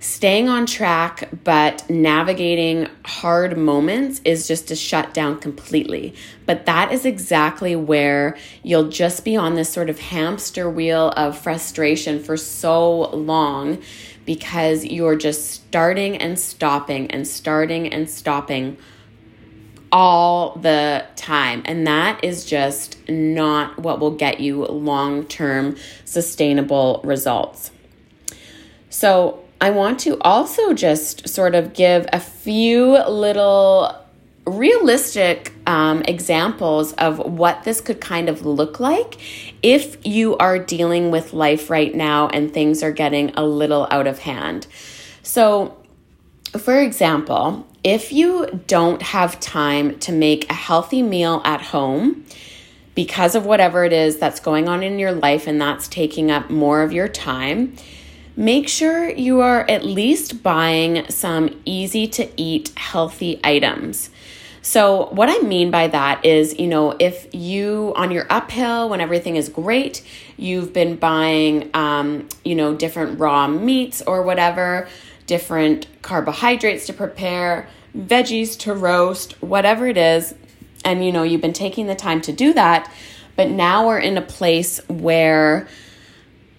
staying 0.03 0.49
on 0.49 0.65
track 0.65 1.29
but 1.45 1.89
navigating 1.89 2.89
hard 3.05 3.57
moments 3.57 4.19
is 4.25 4.45
just 4.47 4.67
to 4.67 4.75
shut 4.75 5.13
down 5.13 5.39
completely. 5.39 6.13
But 6.45 6.65
that 6.65 6.91
is 6.91 7.05
exactly 7.05 7.73
where 7.77 8.37
you'll 8.63 8.89
just 8.89 9.23
be 9.23 9.37
on 9.37 9.55
this 9.55 9.71
sort 9.71 9.89
of 9.89 9.99
hamster 9.99 10.69
wheel 10.69 11.11
of 11.11 11.37
frustration 11.37 12.21
for 12.21 12.35
so 12.35 13.11
long 13.11 13.81
because 14.25 14.83
you're 14.83 15.15
just 15.15 15.49
starting 15.49 16.17
and 16.17 16.37
stopping 16.37 17.09
and 17.09 17.25
starting 17.25 17.91
and 17.93 18.09
stopping 18.09 18.75
all 19.89 20.57
the 20.57 21.05
time. 21.15 21.61
And 21.63 21.87
that 21.87 22.21
is 22.25 22.43
just 22.43 22.97
not 23.07 23.79
what 23.79 24.01
will 24.01 24.15
get 24.15 24.41
you 24.41 24.65
long 24.65 25.25
term 25.27 25.77
sustainable 26.03 26.99
results. 27.05 27.71
So, 28.89 29.42
I 29.63 29.69
want 29.69 30.01
to 30.01 30.19
also 30.19 30.73
just 30.73 31.29
sort 31.29 31.55
of 31.55 31.71
give 31.71 32.05
a 32.11 32.19
few 32.19 33.01
little 33.07 33.95
realistic 34.45 35.53
um, 35.65 36.01
examples 36.01 36.91
of 36.91 37.17
what 37.19 37.63
this 37.63 37.79
could 37.79 38.01
kind 38.01 38.27
of 38.27 38.45
look 38.45 38.81
like 38.81 39.15
if 39.63 40.05
you 40.05 40.35
are 40.35 40.59
dealing 40.59 41.11
with 41.11 41.31
life 41.31 41.69
right 41.69 41.95
now 41.95 42.27
and 42.27 42.53
things 42.53 42.83
are 42.83 42.91
getting 42.91 43.29
a 43.35 43.45
little 43.45 43.87
out 43.89 44.05
of 44.05 44.19
hand. 44.19 44.67
So, 45.21 45.77
for 46.57 46.77
example, 46.77 47.65
if 47.85 48.11
you 48.11 48.61
don't 48.67 49.01
have 49.01 49.39
time 49.39 49.97
to 49.99 50.11
make 50.11 50.49
a 50.51 50.53
healthy 50.53 51.01
meal 51.01 51.41
at 51.45 51.61
home, 51.61 52.25
because 52.95 53.33
of 53.33 53.45
whatever 53.45 53.85
it 53.85 53.93
is 53.93 54.17
that's 54.17 54.41
going 54.41 54.67
on 54.67 54.83
in 54.83 54.99
your 54.99 55.13
life 55.13 55.47
and 55.47 55.59
that's 55.61 55.87
taking 55.87 56.29
up 56.31 56.49
more 56.49 56.81
of 56.81 56.91
your 56.91 57.07
time, 57.07 57.77
make 58.35 58.67
sure 58.67 59.09
you 59.09 59.41
are 59.41 59.69
at 59.69 59.85
least 59.85 60.41
buying 60.43 61.09
some 61.09 61.59
easy 61.65 62.07
to 62.07 62.29
eat 62.35 62.71
healthy 62.77 63.39
items. 63.43 64.09
So, 64.61 65.09
what 65.11 65.27
I 65.29 65.45
mean 65.45 65.71
by 65.71 65.87
that 65.87 66.23
is, 66.25 66.57
you 66.57 66.67
know, 66.67 66.95
if 66.97 67.27
you 67.33 67.91
on 67.97 68.11
your 68.11 68.25
uphill 68.29 68.87
when 68.87 69.01
everything 69.01 69.35
is 69.35 69.49
great, 69.49 70.01
you've 70.37 70.71
been 70.71 70.95
buying, 70.95 71.69
um, 71.73 72.29
you 72.45 72.55
know, 72.55 72.73
different 72.73 73.19
raw 73.19 73.45
meats 73.47 74.01
or 74.07 74.23
whatever, 74.23 74.87
different 75.27 75.87
carbohydrates 76.01 76.85
to 76.85 76.93
prepare, 76.93 77.67
veggies 77.95 78.57
to 78.59 78.73
roast, 78.73 79.33
whatever 79.41 79.85
it 79.85 79.97
is, 79.97 80.33
and 80.85 81.05
you 81.05 81.11
know, 81.11 81.23
you've 81.23 81.41
been 81.41 81.51
taking 81.51 81.87
the 81.87 81.95
time 81.95 82.21
to 82.21 82.31
do 82.31 82.53
that, 82.53 82.89
but 83.35 83.49
now 83.49 83.87
we're 83.87 83.99
in 83.99 84.17
a 84.17 84.21
place 84.21 84.79
where 84.87 85.67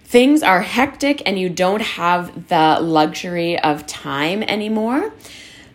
things 0.05 0.43
are 0.43 0.61
hectic 0.61 1.23
and 1.25 1.37
you 1.37 1.49
don't 1.49 1.81
have 1.81 2.47
the 2.47 2.77
luxury 2.79 3.59
of 3.59 3.85
time 3.87 4.43
anymore. 4.43 5.11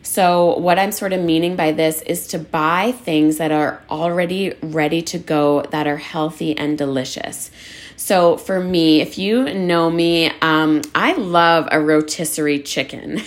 So, 0.02 0.58
what 0.58 0.78
I'm 0.78 0.92
sort 0.92 1.12
of 1.12 1.20
meaning 1.20 1.56
by 1.56 1.72
this 1.72 2.00
is 2.02 2.28
to 2.28 2.38
buy 2.38 2.92
things 2.92 3.36
that 3.36 3.52
are 3.52 3.82
already 3.90 4.54
ready 4.62 5.02
to 5.02 5.18
go, 5.18 5.62
that 5.70 5.86
are 5.86 5.98
healthy 5.98 6.56
and 6.56 6.78
delicious. 6.78 7.50
So, 7.96 8.36
for 8.36 8.60
me, 8.60 9.02
if 9.02 9.18
you 9.18 9.52
know 9.52 9.90
me, 9.90 10.30
um, 10.40 10.80
I 10.94 11.12
love 11.14 11.68
a 11.70 11.80
rotisserie 11.80 12.60
chicken, 12.60 13.20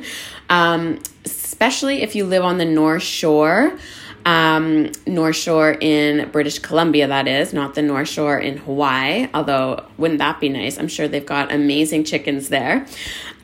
um, 0.50 0.98
especially 1.24 2.02
if 2.02 2.16
you 2.16 2.24
live 2.26 2.44
on 2.44 2.58
the 2.58 2.64
North 2.64 3.04
Shore 3.04 3.78
um, 4.26 4.90
North 5.06 5.36
Shore 5.36 5.76
in 5.80 6.28
British 6.30 6.58
Columbia, 6.58 7.06
that 7.06 7.28
is, 7.28 7.54
not 7.54 7.76
the 7.76 7.82
North 7.82 8.08
Shore 8.08 8.38
in 8.38 8.58
Hawaii, 8.58 9.28
although 9.32 9.86
wouldn't 9.96 10.18
that 10.18 10.40
be 10.40 10.48
nice? 10.48 10.78
I'm 10.78 10.88
sure 10.88 11.06
they've 11.06 11.24
got 11.24 11.52
amazing 11.52 12.02
chickens 12.02 12.48
there. 12.48 12.86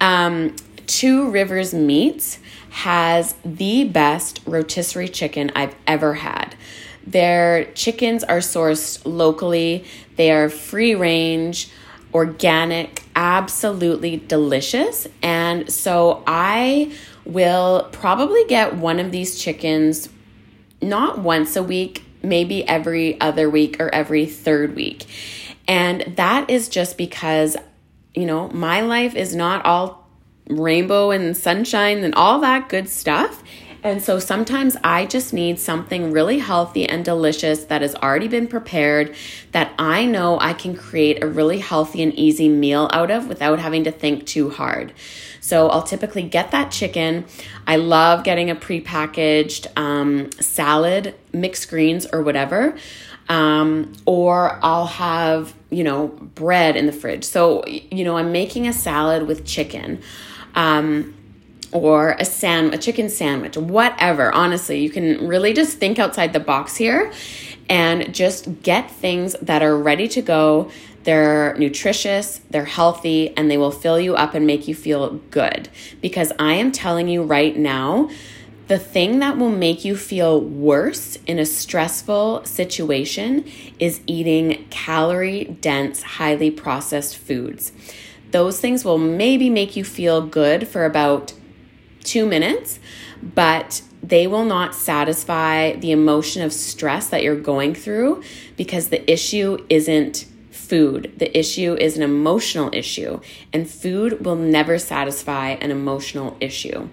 Um, 0.00 0.56
Two 0.88 1.30
Rivers 1.30 1.72
Meats 1.72 2.40
has 2.70 3.36
the 3.44 3.84
best 3.84 4.40
rotisserie 4.44 5.08
chicken 5.08 5.52
I've 5.54 5.74
ever 5.86 6.14
had. 6.14 6.56
Their 7.06 7.66
chickens 7.74 8.24
are 8.24 8.38
sourced 8.38 9.00
locally, 9.04 9.84
they 10.16 10.32
are 10.32 10.48
free 10.48 10.96
range, 10.96 11.70
organic, 12.12 13.04
absolutely 13.14 14.16
delicious. 14.16 15.06
And 15.22 15.70
so 15.72 16.24
I 16.26 16.92
will 17.24 17.88
probably 17.92 18.44
get 18.46 18.74
one 18.74 18.98
of 18.98 19.12
these 19.12 19.38
chickens 19.38 20.08
not 20.82 21.18
once 21.18 21.56
a 21.56 21.62
week, 21.62 22.04
maybe 22.22 22.66
every 22.66 23.20
other 23.20 23.48
week 23.48 23.80
or 23.80 23.92
every 23.94 24.26
third 24.26 24.74
week. 24.74 25.06
And 25.68 26.14
that 26.16 26.50
is 26.50 26.68
just 26.68 26.98
because, 26.98 27.56
you 28.14 28.26
know, 28.26 28.48
my 28.48 28.80
life 28.80 29.14
is 29.14 29.34
not 29.34 29.64
all 29.64 30.08
rainbow 30.48 31.10
and 31.10 31.36
sunshine 31.36 32.04
and 32.04 32.14
all 32.14 32.40
that 32.40 32.68
good 32.68 32.88
stuff. 32.88 33.42
And 33.84 34.00
so 34.00 34.18
sometimes 34.20 34.76
I 34.84 35.06
just 35.06 35.32
need 35.32 35.58
something 35.58 36.12
really 36.12 36.38
healthy 36.38 36.88
and 36.88 37.04
delicious 37.04 37.64
that 37.64 37.82
has 37.82 37.96
already 37.96 38.28
been 38.28 38.46
prepared 38.46 39.14
that 39.50 39.72
I 39.76 40.06
know 40.06 40.38
I 40.38 40.52
can 40.52 40.76
create 40.76 41.22
a 41.22 41.26
really 41.26 41.58
healthy 41.58 42.02
and 42.02 42.14
easy 42.14 42.48
meal 42.48 42.88
out 42.92 43.10
of 43.10 43.28
without 43.28 43.58
having 43.58 43.82
to 43.84 43.90
think 43.90 44.24
too 44.24 44.50
hard. 44.50 44.92
So 45.40 45.68
I'll 45.68 45.82
typically 45.82 46.22
get 46.22 46.52
that 46.52 46.70
chicken. 46.70 47.24
I 47.66 47.76
love 47.76 48.22
getting 48.22 48.50
a 48.50 48.54
prepackaged 48.54 49.66
um, 49.76 50.30
salad, 50.40 51.16
mixed 51.32 51.68
greens, 51.68 52.06
or 52.12 52.22
whatever. 52.22 52.76
Um, 53.28 53.92
or 54.04 54.60
I'll 54.62 54.86
have, 54.86 55.54
you 55.70 55.82
know, 55.82 56.08
bread 56.08 56.76
in 56.76 56.86
the 56.86 56.92
fridge. 56.92 57.24
So, 57.24 57.64
you 57.66 58.04
know, 58.04 58.16
I'm 58.16 58.30
making 58.30 58.68
a 58.68 58.72
salad 58.72 59.26
with 59.26 59.44
chicken. 59.44 60.02
Um, 60.54 61.14
or 61.72 62.10
a 62.18 62.24
sand 62.24 62.74
a 62.74 62.78
chicken 62.78 63.08
sandwich 63.08 63.56
whatever 63.56 64.32
honestly 64.34 64.80
you 64.80 64.90
can 64.90 65.26
really 65.26 65.52
just 65.52 65.78
think 65.78 65.98
outside 65.98 66.32
the 66.32 66.40
box 66.40 66.76
here 66.76 67.12
and 67.68 68.14
just 68.14 68.62
get 68.62 68.90
things 68.90 69.34
that 69.42 69.62
are 69.62 69.76
ready 69.76 70.06
to 70.06 70.20
go 70.20 70.70
they're 71.04 71.54
nutritious, 71.58 72.40
they're 72.50 72.64
healthy, 72.64 73.36
and 73.36 73.50
they 73.50 73.58
will 73.58 73.70
fill 73.70 73.98
you 73.98 74.14
up 74.14 74.34
and 74.34 74.46
make 74.46 74.68
you 74.68 74.74
feel 74.74 75.14
good. 75.30 75.68
Because 76.00 76.32
I 76.38 76.54
am 76.54 76.70
telling 76.70 77.08
you 77.08 77.22
right 77.22 77.56
now, 77.56 78.08
the 78.68 78.78
thing 78.78 79.18
that 79.18 79.36
will 79.36 79.50
make 79.50 79.84
you 79.84 79.96
feel 79.96 80.40
worse 80.40 81.18
in 81.26 81.38
a 81.38 81.44
stressful 81.44 82.44
situation 82.44 83.44
is 83.78 84.00
eating 84.06 84.66
calorie 84.70 85.44
dense, 85.60 86.02
highly 86.02 86.50
processed 86.50 87.16
foods. 87.16 87.72
Those 88.30 88.60
things 88.60 88.84
will 88.84 88.98
maybe 88.98 89.50
make 89.50 89.76
you 89.76 89.84
feel 89.84 90.22
good 90.22 90.68
for 90.68 90.84
about 90.84 91.34
two 92.04 92.26
minutes, 92.26 92.78
but 93.22 93.82
they 94.02 94.26
will 94.26 94.44
not 94.44 94.74
satisfy 94.74 95.76
the 95.76 95.92
emotion 95.92 96.42
of 96.42 96.52
stress 96.52 97.08
that 97.08 97.22
you're 97.22 97.40
going 97.40 97.74
through 97.74 98.22
because 98.56 98.88
the 98.88 99.10
issue 99.10 99.64
isn't 99.68 100.26
food. 100.50 101.12
The 101.18 101.36
issue 101.38 101.76
is 101.78 101.96
an 101.96 102.02
emotional 102.02 102.70
issue, 102.72 103.20
and 103.52 103.68
food 103.68 104.24
will 104.24 104.36
never 104.36 104.78
satisfy 104.78 105.50
an 105.50 105.70
emotional 105.70 106.36
issue. 106.40 106.88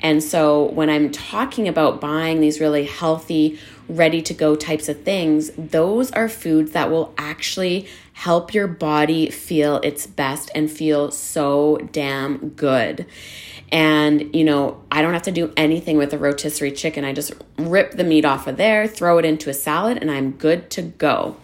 And 0.00 0.22
so, 0.22 0.64
when 0.64 0.90
I'm 0.90 1.10
talking 1.10 1.66
about 1.68 2.00
buying 2.00 2.40
these 2.40 2.60
really 2.60 2.84
healthy, 2.84 3.58
ready 3.88 4.20
to 4.22 4.34
go 4.34 4.56
types 4.56 4.88
of 4.88 5.02
things, 5.02 5.50
those 5.56 6.10
are 6.12 6.28
foods 6.28 6.72
that 6.72 6.90
will 6.90 7.14
actually 7.16 7.86
help 8.12 8.52
your 8.52 8.66
body 8.66 9.30
feel 9.30 9.76
its 9.78 10.06
best 10.06 10.50
and 10.54 10.70
feel 10.70 11.10
so 11.10 11.78
damn 11.92 12.50
good. 12.50 13.06
And, 13.72 14.36
you 14.36 14.44
know, 14.44 14.84
I 14.92 15.00
don't 15.00 15.14
have 15.14 15.22
to 15.22 15.32
do 15.32 15.50
anything 15.56 15.96
with 15.96 16.12
a 16.12 16.18
rotisserie 16.18 16.72
chicken. 16.72 17.06
I 17.06 17.14
just 17.14 17.32
rip 17.56 17.92
the 17.92 18.04
meat 18.04 18.26
off 18.26 18.46
of 18.46 18.58
there, 18.58 18.86
throw 18.86 19.16
it 19.16 19.24
into 19.24 19.48
a 19.48 19.54
salad, 19.54 19.96
and 19.96 20.10
I'm 20.10 20.32
good 20.32 20.70
to 20.72 20.82
go. 20.82 21.38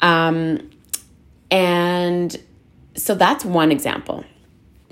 Um, 0.00 0.70
and 1.50 2.34
so 2.96 3.14
that's 3.14 3.44
one 3.44 3.70
example. 3.70 4.24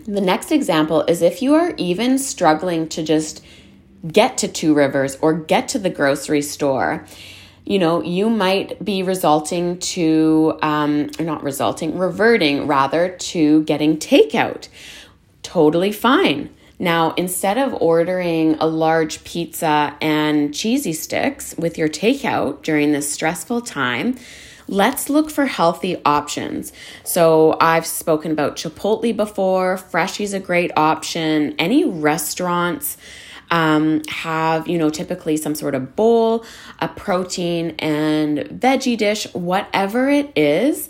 The 0.07 0.21
next 0.21 0.53
example 0.53 1.03
is 1.09 1.23
if 1.23 1.41
you 1.41 1.55
are 1.55 1.73
even 1.79 2.19
struggling 2.19 2.87
to 2.91 3.03
just 3.03 3.43
get 4.07 4.37
to 4.39 4.49
Two 4.49 4.75
Rivers 4.75 5.17
or 5.23 5.33
get 5.33 5.69
to 5.69 5.79
the 5.79 5.91
grocery 5.91 6.43
store, 6.43 7.07
you 7.65 7.79
know, 7.79 8.03
you 8.03 8.29
might 8.29 8.85
be 8.85 9.03
resulting 9.03 9.79
to, 9.79 10.59
um, 10.61 11.09
not 11.21 11.43
resulting, 11.45 11.97
reverting 11.97 12.67
rather 12.67 13.11
to 13.11 13.63
getting 13.63 13.97
takeout. 13.97 14.69
Totally 15.53 15.93
fine. 15.93 16.49
Now, 16.79 17.13
instead 17.13 17.59
of 17.59 17.75
ordering 17.75 18.55
a 18.55 18.67
large 18.67 19.23
pizza 19.23 19.95
and 20.01 20.55
cheesy 20.55 20.95
sticks 20.95 21.55
with 21.59 21.77
your 21.77 21.91
takeout 21.91 22.63
during 22.63 22.93
this 22.93 23.13
stressful 23.13 23.61
time, 23.61 24.17
let's 24.67 25.11
look 25.11 25.31
for 25.31 25.45
healthy 25.45 26.01
options. 26.07 26.73
So, 27.05 27.59
I've 27.61 27.85
spoken 27.85 28.33
about 28.33 28.57
Chipotle 28.57 29.15
before, 29.15 29.77
Freshii's 29.77 30.33
a 30.33 30.41
great 30.41 30.71
option. 30.75 31.55
Any 31.59 31.85
restaurants 31.85 32.97
um, 33.51 34.01
have, 34.09 34.67
you 34.67 34.79
know, 34.79 34.89
typically 34.89 35.37
some 35.37 35.55
sort 35.55 35.75
of 35.75 35.95
bowl, 35.95 36.47
a 36.79 36.89
protein 36.89 37.75
and 37.79 38.39
veggie 38.39 38.97
dish, 38.97 39.31
whatever 39.35 40.09
it 40.09 40.33
is, 40.35 40.89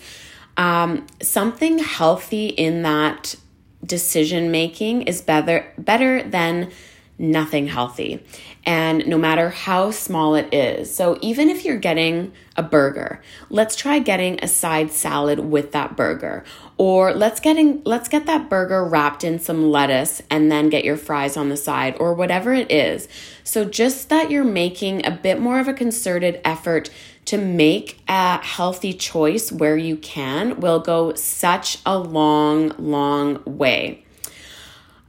um, 0.56 1.04
something 1.20 1.80
healthy 1.80 2.46
in 2.46 2.82
that 2.82 3.34
decision 3.84 4.50
making 4.50 5.02
is 5.02 5.20
better 5.20 5.72
better 5.78 6.22
than 6.22 6.70
nothing 7.18 7.68
healthy. 7.68 8.22
And 8.64 9.06
no 9.06 9.16
matter 9.16 9.50
how 9.50 9.90
small 9.90 10.34
it 10.34 10.52
is. 10.52 10.94
So 10.94 11.18
even 11.20 11.48
if 11.48 11.64
you're 11.64 11.78
getting 11.78 12.32
a 12.56 12.62
burger, 12.62 13.22
let's 13.48 13.76
try 13.76 13.98
getting 13.98 14.42
a 14.42 14.48
side 14.48 14.90
salad 14.90 15.38
with 15.38 15.72
that 15.72 15.96
burger. 15.96 16.44
Or 16.78 17.12
let's 17.12 17.38
getting 17.38 17.82
let's 17.84 18.08
get 18.08 18.26
that 18.26 18.48
burger 18.48 18.84
wrapped 18.84 19.24
in 19.24 19.38
some 19.38 19.70
lettuce 19.70 20.22
and 20.30 20.50
then 20.50 20.68
get 20.68 20.84
your 20.84 20.96
fries 20.96 21.36
on 21.36 21.48
the 21.48 21.56
side 21.56 21.96
or 22.00 22.14
whatever 22.14 22.52
it 22.52 22.70
is. 22.70 23.08
So 23.44 23.64
just 23.64 24.08
that 24.08 24.30
you're 24.30 24.44
making 24.44 25.06
a 25.06 25.10
bit 25.10 25.40
more 25.40 25.60
of 25.60 25.68
a 25.68 25.74
concerted 25.74 26.40
effort 26.44 26.90
to 27.26 27.38
make 27.38 28.00
a 28.08 28.38
healthy 28.38 28.92
choice 28.92 29.52
where 29.52 29.76
you 29.76 29.96
can 29.96 30.60
will 30.60 30.80
go 30.80 31.14
such 31.14 31.78
a 31.86 31.98
long, 31.98 32.72
long 32.78 33.42
way. 33.44 34.04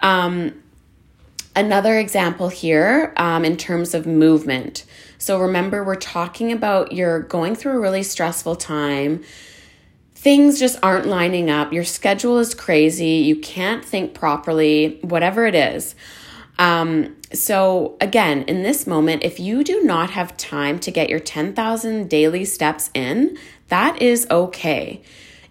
Um, 0.01 0.63
Another 1.55 1.99
example 1.99 2.49
here 2.49 3.13
um, 3.15 3.45
in 3.45 3.57
terms 3.57 3.93
of 3.93 4.07
movement. 4.07 4.85
So 5.19 5.39
remember, 5.39 5.83
we're 5.83 5.95
talking 5.95 6.51
about 6.51 6.91
you're 6.91 7.19
going 7.19 7.55
through 7.55 7.73
a 7.73 7.79
really 7.79 8.01
stressful 8.01 8.55
time. 8.55 9.23
Things 10.15 10.57
just 10.59 10.79
aren't 10.81 11.05
lining 11.05 11.51
up. 11.51 11.71
Your 11.71 11.83
schedule 11.83 12.39
is 12.39 12.55
crazy. 12.55 13.17
You 13.17 13.35
can't 13.35 13.85
think 13.85 14.15
properly, 14.15 14.97
whatever 15.01 15.45
it 15.45 15.53
is. 15.53 15.93
Um, 16.57 17.15
so, 17.33 17.97
again, 17.99 18.43
in 18.43 18.61
this 18.61 18.85
moment, 18.85 19.23
if 19.23 19.39
you 19.39 19.63
do 19.63 19.81
not 19.83 20.11
have 20.11 20.37
time 20.37 20.79
to 20.79 20.91
get 20.91 21.09
your 21.09 21.19
10,000 21.19 22.09
daily 22.09 22.45
steps 22.45 22.91
in, 22.93 23.37
that 23.69 24.01
is 24.01 24.27
okay. 24.29 25.01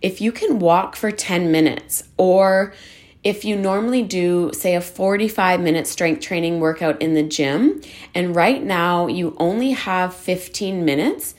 If 0.00 0.20
you 0.20 0.30
can 0.32 0.58
walk 0.58 0.94
for 0.94 1.10
10 1.10 1.50
minutes 1.50 2.04
or 2.16 2.72
if 3.24 3.44
you 3.44 3.56
normally 3.56 4.02
do, 4.02 4.50
say, 4.52 4.74
a 4.74 4.80
45 4.80 5.60
minute 5.60 5.86
strength 5.86 6.20
training 6.20 6.60
workout 6.60 7.00
in 7.00 7.14
the 7.14 7.22
gym, 7.22 7.80
and 8.14 8.34
right 8.34 8.62
now 8.62 9.06
you 9.06 9.36
only 9.38 9.72
have 9.72 10.14
15 10.14 10.84
minutes, 10.84 11.34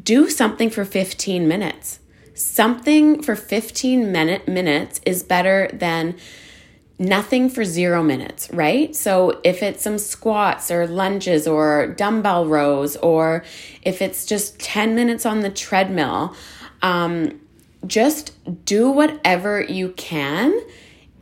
do 0.00 0.28
something 0.28 0.70
for 0.70 0.84
15 0.84 1.48
minutes. 1.48 2.00
Something 2.34 3.22
for 3.22 3.36
15 3.36 4.10
minute, 4.10 4.48
minutes 4.48 5.00
is 5.04 5.22
better 5.22 5.70
than 5.72 6.16
nothing 7.02 7.48
for 7.48 7.64
zero 7.64 8.02
minutes, 8.02 8.48
right? 8.52 8.94
So 8.94 9.40
if 9.42 9.62
it's 9.62 9.82
some 9.82 9.98
squats 9.98 10.70
or 10.70 10.86
lunges 10.86 11.46
or 11.48 11.88
dumbbell 11.88 12.46
rows, 12.46 12.96
or 12.96 13.44
if 13.82 14.00
it's 14.00 14.24
just 14.24 14.58
10 14.60 14.94
minutes 14.94 15.26
on 15.26 15.40
the 15.40 15.50
treadmill, 15.50 16.34
um, 16.80 17.40
just 17.86 18.32
do 18.64 18.90
whatever 18.90 19.60
you 19.60 19.90
can 19.90 20.58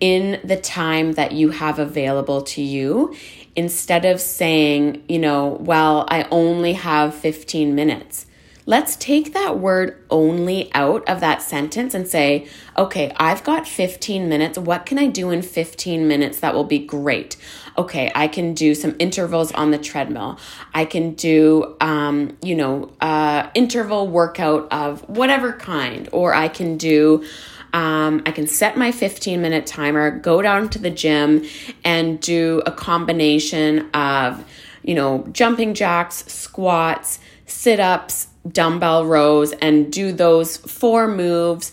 in 0.00 0.40
the 0.44 0.56
time 0.56 1.12
that 1.12 1.32
you 1.32 1.50
have 1.50 1.78
available 1.78 2.42
to 2.42 2.62
you 2.62 3.14
instead 3.56 4.04
of 4.04 4.20
saying, 4.20 5.02
you 5.08 5.18
know, 5.18 5.56
well, 5.60 6.06
I 6.08 6.26
only 6.30 6.74
have 6.74 7.14
15 7.14 7.74
minutes. 7.74 8.26
Let's 8.70 8.94
take 8.94 9.33
that 9.33 9.59
word 9.59 10.00
only 10.11 10.72
out 10.74 11.02
of 11.09 11.18
that 11.18 11.42
sentence 11.42 11.92
and 11.92 12.06
say, 12.06 12.46
okay, 12.78 13.12
I've 13.16 13.42
got 13.42 13.66
15 13.66 14.28
minutes. 14.28 14.59
What 14.59 14.87
can 14.87 14.96
I 14.96 15.09
do 15.09 15.30
in 15.30 15.42
15 15.42 16.06
minutes 16.06 16.38
that 16.38 16.54
will 16.54 16.62
be 16.62 16.78
great? 16.78 17.37
Okay, 17.76 18.12
I 18.14 18.28
can 18.28 18.54
do 18.54 18.76
some 18.76 18.94
intervals 19.00 19.50
on 19.50 19.72
the 19.72 19.78
treadmill. 19.78 20.38
I 20.72 20.85
can 20.85 21.14
do, 21.14 21.74
um, 21.80 22.38
you 22.44 22.54
know, 22.54 22.92
uh, 23.00 23.50
interval 23.54 24.06
workout 24.06 24.72
of 24.72 25.00
whatever 25.09 25.52
kind, 25.52 26.09
or 26.12 26.33
I 26.33 26.46
can 26.46 26.76
do, 26.76 27.24
um, 27.72 28.22
I 28.24 28.30
can 28.30 28.46
set 28.46 28.78
my 28.78 28.92
15 28.92 29.42
minute 29.42 29.66
timer, 29.66 30.12
go 30.12 30.42
down 30.42 30.68
to 30.68 30.78
the 30.78 30.90
gym, 30.90 31.44
and 31.85 32.20
do 32.20 32.62
a 32.66 32.70
combination 32.70 33.90
of, 33.94 34.44
you 34.85 34.94
know, 34.94 35.26
jumping 35.33 35.74
jacks, 35.74 36.24
squats, 36.33 37.18
sit 37.50 37.80
ups, 37.80 38.28
dumbbell 38.50 39.04
rows, 39.04 39.52
and 39.52 39.92
do 39.92 40.12
those 40.12 40.56
four 40.56 41.08
moves 41.08 41.72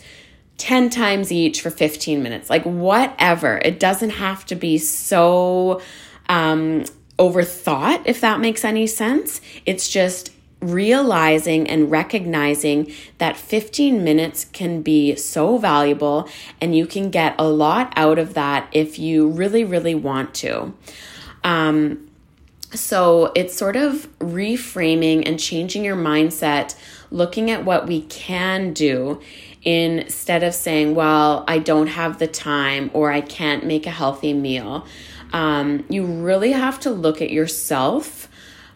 10 0.58 0.90
times 0.90 1.32
each 1.32 1.62
for 1.62 1.70
15 1.70 2.22
minutes. 2.22 2.50
Like, 2.50 2.64
whatever. 2.64 3.60
It 3.64 3.80
doesn't 3.80 4.12
have 4.12 4.46
to 4.48 4.56
be 4.56 4.78
so 4.78 5.82
um, 6.30 6.86
overthought, 7.20 8.02
if 8.06 8.22
that 8.22 8.40
makes 8.40 8.66
any 8.66 8.88
sense. 8.88 9.40
It's 9.66 9.88
just 9.88 10.32
realizing 10.60 11.70
and 11.70 11.92
recognizing 11.92 12.92
that 13.20 13.38
15 13.38 14.04
minutes 14.04 14.46
can 14.46 14.82
be 14.82 15.16
so 15.16 15.58
valuable 15.60 16.28
and 16.60 16.76
you 16.76 16.88
can 16.88 17.12
get 17.12 17.36
a 17.38 17.48
lot 17.48 17.94
out 17.96 18.18
of 18.18 18.34
that 18.34 18.68
if 18.72 18.98
you 18.98 19.30
really, 19.30 19.64
really 19.64 19.94
want 19.94 20.34
to. 20.34 20.74
Um, 21.44 22.07
so 22.74 23.32
it's 23.36 23.56
sort 23.56 23.76
of 23.76 24.08
reframing 24.20 25.24
and 25.26 25.40
changing 25.40 25.86
your 25.86 25.96
mindset, 25.96 26.76
looking 27.12 27.50
at 27.50 27.64
what 27.64 27.88
we 27.88 28.02
can 28.02 28.74
do 28.74 29.22
instead 29.64 30.44
of 30.44 30.54
saying, 30.54 30.96
well, 30.96 31.44
I 31.48 31.60
don't 31.60 31.88
have 31.88 32.20
the 32.20 32.28
time 32.28 32.92
or 32.94 33.12
I 33.12 33.22
can't 33.22 33.66
make 33.66 33.86
a 33.86 33.92
healthy 33.92 34.34
meal. 34.34 34.86
Um, 35.34 35.86
you 35.90 36.06
really 36.06 36.52
have 36.52 36.80
to 36.82 36.92
look 36.92 37.22
at 37.22 37.32
yourself 37.32 38.30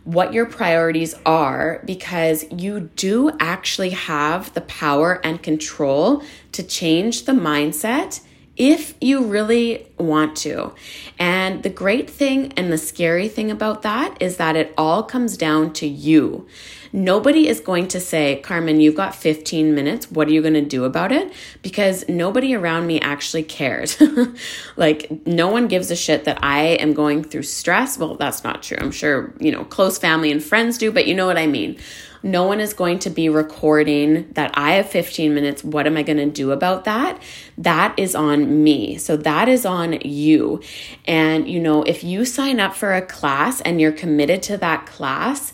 what 0.04 0.34
your 0.34 0.45
priorities 0.45 1.13
are 1.25 1.82
because 1.86 2.45
you 2.51 2.89
do 2.95 3.32
actually 3.39 3.91
have 3.91 4.54
the 4.54 4.62
power 4.62 5.21
and 5.23 5.43
control 5.43 6.23
to 6.54 6.63
change 6.63 7.25
the 7.25 7.32
mindset 7.32 8.21
if 8.57 8.93
you 9.01 9.23
really 9.23 9.87
want 9.97 10.35
to. 10.37 10.73
And 11.17 11.63
the 11.63 11.69
great 11.69 12.09
thing 12.09 12.53
and 12.53 12.71
the 12.71 12.77
scary 12.77 13.27
thing 13.27 13.49
about 13.49 13.81
that 13.83 14.21
is 14.21 14.37
that 14.37 14.55
it 14.55 14.73
all 14.77 15.03
comes 15.03 15.37
down 15.37 15.73
to 15.73 15.87
you. 15.87 16.47
Nobody 16.93 17.47
is 17.47 17.61
going 17.61 17.87
to 17.89 18.01
say, 18.01 18.41
Karmen, 18.43 18.81
you've 18.81 18.95
got 18.95 19.15
15 19.15 19.73
minutes. 19.73 20.11
What 20.11 20.27
are 20.27 20.31
you 20.31 20.41
going 20.41 20.55
to 20.55 20.61
do 20.61 20.83
about 20.83 21.13
it? 21.13 21.31
Because 21.61 22.03
nobody 22.09 22.53
around 22.53 22.85
me 22.85 22.99
actually 22.99 23.43
cares. 23.43 24.01
like, 24.75 25.25
no 25.25 25.47
one 25.47 25.67
gives 25.67 25.89
a 25.89 25.95
shit 25.95 26.25
that 26.25 26.43
I 26.43 26.63
am 26.63 26.93
going 26.93 27.23
through 27.23 27.43
stress. 27.43 27.97
Well, 27.97 28.15
that's 28.15 28.43
not 28.43 28.61
true. 28.61 28.77
I'm 28.81 28.91
sure, 28.91 29.33
you 29.39 29.53
know, 29.53 29.63
close 29.63 29.97
family 29.97 30.31
and 30.31 30.43
friends 30.43 30.77
do, 30.77 30.91
but 30.91 31.07
you 31.07 31.15
know 31.15 31.27
what 31.27 31.37
I 31.37 31.47
mean. 31.47 31.77
No 32.23 32.43
one 32.43 32.60
is 32.60 32.73
going 32.73 32.99
to 32.99 33.10
be 33.10 33.29
recording 33.29 34.31
that 34.34 34.51
I 34.53 34.73
have 34.73 34.89
15 34.89 35.34
minutes. 35.34 35.63
What 35.63 35.88
am 35.88 35.97
I 35.97 36.03
going 36.03 36.17
to 36.17 36.29
do 36.29 36.51
about 36.51 36.86
that? 36.86 37.21
That 37.57 37.97
is 37.97 38.13
on 38.13 38.63
me. 38.63 38.97
So 38.97 39.17
that 39.17 39.49
is 39.49 39.65
on 39.65 39.99
you. 40.01 40.62
And, 41.05 41.47
you 41.47 41.60
know, 41.60 41.84
if 41.84 42.03
you 42.03 42.25
sign 42.25 42.60
up 42.60 42.75
for 42.75 42.93
a 42.93 43.01
class 43.01 43.62
and 43.62 43.81
you're 43.81 43.91
committed 43.91 44.43
to 44.43 44.57
that 44.57 44.86
class 44.86 45.51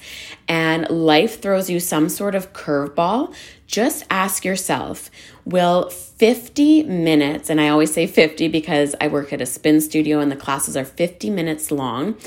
and 0.48 0.90
life 0.90 1.42
throws 1.42 1.70
you 1.70 1.80
some 1.80 2.10
sort 2.10 2.36
of 2.36 2.52
curveball, 2.54 3.34
just 3.68 4.06
ask 4.10 4.46
yourself, 4.46 5.12
will 5.46 5.90
50 5.90 6.84
minutes, 6.84 7.50
and 7.50 7.60
I 7.60 7.68
always 7.68 7.94
say 7.94 8.08
50 8.08 8.48
because 8.48 8.96
I 9.00 9.08
work 9.08 9.34
at 9.34 9.42
a 9.42 9.46
spin 9.46 9.82
studio 9.82 10.20
and 10.20 10.32
the 10.32 10.38
classes 10.38 10.78
are 10.78 10.86
50 10.86 11.30
minutes 11.30 11.70
long 11.70 12.18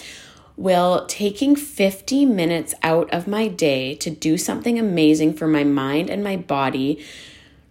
will 0.61 1.07
taking 1.07 1.57
50 1.57 2.27
minutes 2.27 2.75
out 2.83 3.11
of 3.13 3.27
my 3.27 3.49
day 3.49 3.95
to 3.97 4.11
do 4.11 4.37
something 4.37 4.79
amazing 4.79 5.33
for 5.33 5.49
my 5.49 5.65
mind 5.65 6.11
and 6.11 6.23
my 6.23 6.37
body 6.37 7.03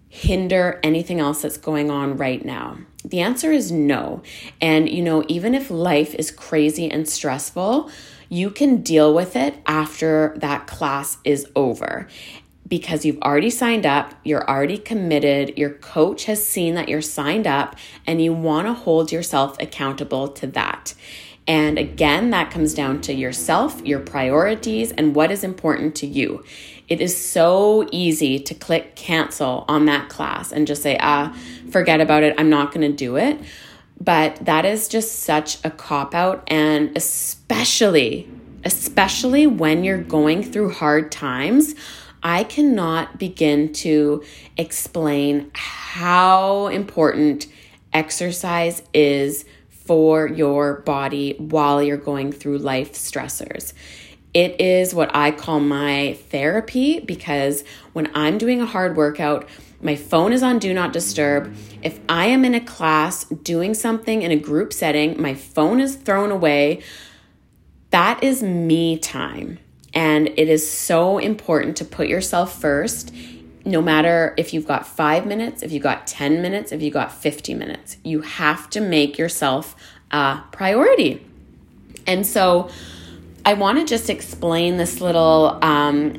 hinder 0.10 0.80
anything 0.82 1.20
else 1.20 1.44
that's 1.44 1.58
going 1.58 1.92
on 1.92 2.18
right 2.18 2.44
now? 2.44 2.80
The 3.06 3.22
answer 3.22 3.52
is 3.52 3.72
no. 3.72 4.24
And, 4.60 4.90
you 4.90 5.04
know, 5.04 5.24
even 5.28 5.54
if 5.54 5.70
life 5.70 6.16
is 6.16 6.32
crazy 6.32 6.90
and 6.90 7.08
stressful, 7.08 7.92
you 8.28 8.50
can 8.50 8.82
deal 8.82 9.14
with 9.14 9.36
it 9.36 9.56
after 9.68 10.34
that 10.38 10.66
class 10.66 11.18
is 11.24 11.46
over 11.56 12.08
because 12.68 13.04
you've 13.04 13.20
already 13.22 13.50
signed 13.50 13.86
up, 13.86 14.14
you're 14.24 14.48
already 14.48 14.78
committed, 14.78 15.58
your 15.58 15.72
coach 15.72 16.26
has 16.26 16.46
seen 16.46 16.76
that 16.76 16.88
you're 16.88 17.02
signed 17.02 17.48
up, 17.48 17.76
and 18.06 18.22
you 18.22 18.32
want 18.32 18.68
to 18.68 18.74
hold 18.74 19.12
yourself 19.12 19.60
accountable 19.60 20.28
to 20.28 20.48
that. 20.48 20.94
And 21.50 21.80
again, 21.80 22.30
that 22.30 22.52
comes 22.52 22.76
down 22.76 23.02
to 23.02 23.14
yourself, 23.14 23.84
your 23.84 24.00
priorities, 24.00 24.92
and 24.92 25.16
what 25.16 25.32
is 25.32 25.44
important 25.44 25.96
to 25.96 26.06
you. 26.06 26.44
It 26.88 27.02
is 27.02 27.18
so 27.18 27.90
easy 27.92 28.38
to 28.40 28.54
click 28.54 28.96
cancel 28.96 29.66
on 29.68 29.86
that 29.86 30.10
class 30.10 30.52
and 30.52 30.68
just 30.68 30.84
say, 30.84 30.96
ah, 31.02 31.36
forget 31.72 32.02
about 32.02 32.22
it. 32.22 32.36
I'm 32.38 32.52
not 32.52 32.72
going 32.72 32.88
to 32.90 32.96
do 32.96 33.16
it. 33.16 33.40
But 34.00 34.46
that 34.46 34.64
is 34.64 34.88
just 34.88 35.24
such 35.24 35.58
a 35.66 35.72
cop 35.72 36.14
out. 36.14 36.44
And 36.46 36.96
especially, 36.96 38.30
especially 38.64 39.48
when 39.48 39.84
you're 39.84 39.98
going 39.98 40.44
through 40.44 40.74
hard 40.74 41.12
times, 41.12 41.74
I 42.22 42.44
cannot 42.44 43.18
begin 43.18 43.74
to 43.74 44.24
explain 44.56 45.50
how 45.54 46.68
important 46.68 47.48
exercise 47.92 48.84
is 48.94 49.46
for 49.90 50.28
your 50.28 50.82
body 50.82 51.34
while 51.40 51.82
you're 51.82 51.98
going 51.98 52.32
through 52.32 52.60
life 52.60 52.94
stressors. 52.94 53.74
It 54.36 54.62
is 54.62 54.94
what 54.94 55.10
I 55.16 55.32
call 55.32 55.60
my 55.62 56.14
therapy 56.30 57.00
because 57.00 57.64
when 57.94 58.12
I'm 58.14 58.38
doing 58.38 58.62
a 58.62 58.68
hard 58.68 58.96
workout, 58.96 59.50
my 59.82 59.96
phone 59.96 60.32
is 60.32 60.44
on 60.44 60.60
do 60.60 60.76
not 60.76 60.94
disturb. 60.94 61.56
If 61.82 62.00
I 62.08 62.28
am 62.28 62.46
in 62.46 62.54
a 62.54 62.60
class 62.60 63.24
doing 63.24 63.74
something 63.74 64.22
in 64.22 64.30
a 64.30 64.36
group 64.36 64.74
setting, 64.74 65.20
my 65.20 65.34
phone 65.34 65.80
is 65.80 65.96
thrown 65.96 66.30
away. 66.30 66.84
That 67.90 68.24
is 68.24 68.44
me 68.44 69.00
time. 69.00 69.58
And 69.96 70.28
it 70.38 70.50
is 70.50 70.72
so 70.72 71.18
important 71.18 71.78
to 71.78 71.84
put 71.84 72.08
yourself 72.08 72.62
first 72.62 73.12
no 73.66 73.82
matter 73.82 74.34
if 74.38 74.54
you've 74.54 74.68
got 74.68 74.88
five 74.88 75.26
minutes, 75.26 75.64
if 75.64 75.72
you've 75.72 75.84
got 75.84 76.08
10 76.08 76.42
minutes, 76.42 76.72
if 76.72 76.82
you've 76.82 76.94
got 76.94 77.12
50 77.12 77.54
minutes, 77.54 77.98
you 78.04 78.22
have 78.22 78.70
to 78.72 78.82
make 78.82 79.18
yourself 79.18 79.76
a 80.12 80.42
priority. 80.52 81.26
And 82.08 82.26
so 82.26 82.70
I 83.46 83.54
want 83.54 83.80
to 83.80 83.86
just 83.86 84.10
explain 84.10 84.78
this 84.78 85.02
little 85.02 85.60
um, 85.62 86.14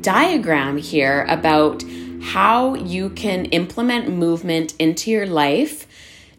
diagram 0.00 0.76
here 0.78 1.24
about 1.28 1.82
how 2.22 2.74
you 2.74 3.10
can 3.10 3.46
implement 3.46 4.08
movement 4.08 4.74
into 4.78 5.10
your 5.10 5.26
life 5.26 5.86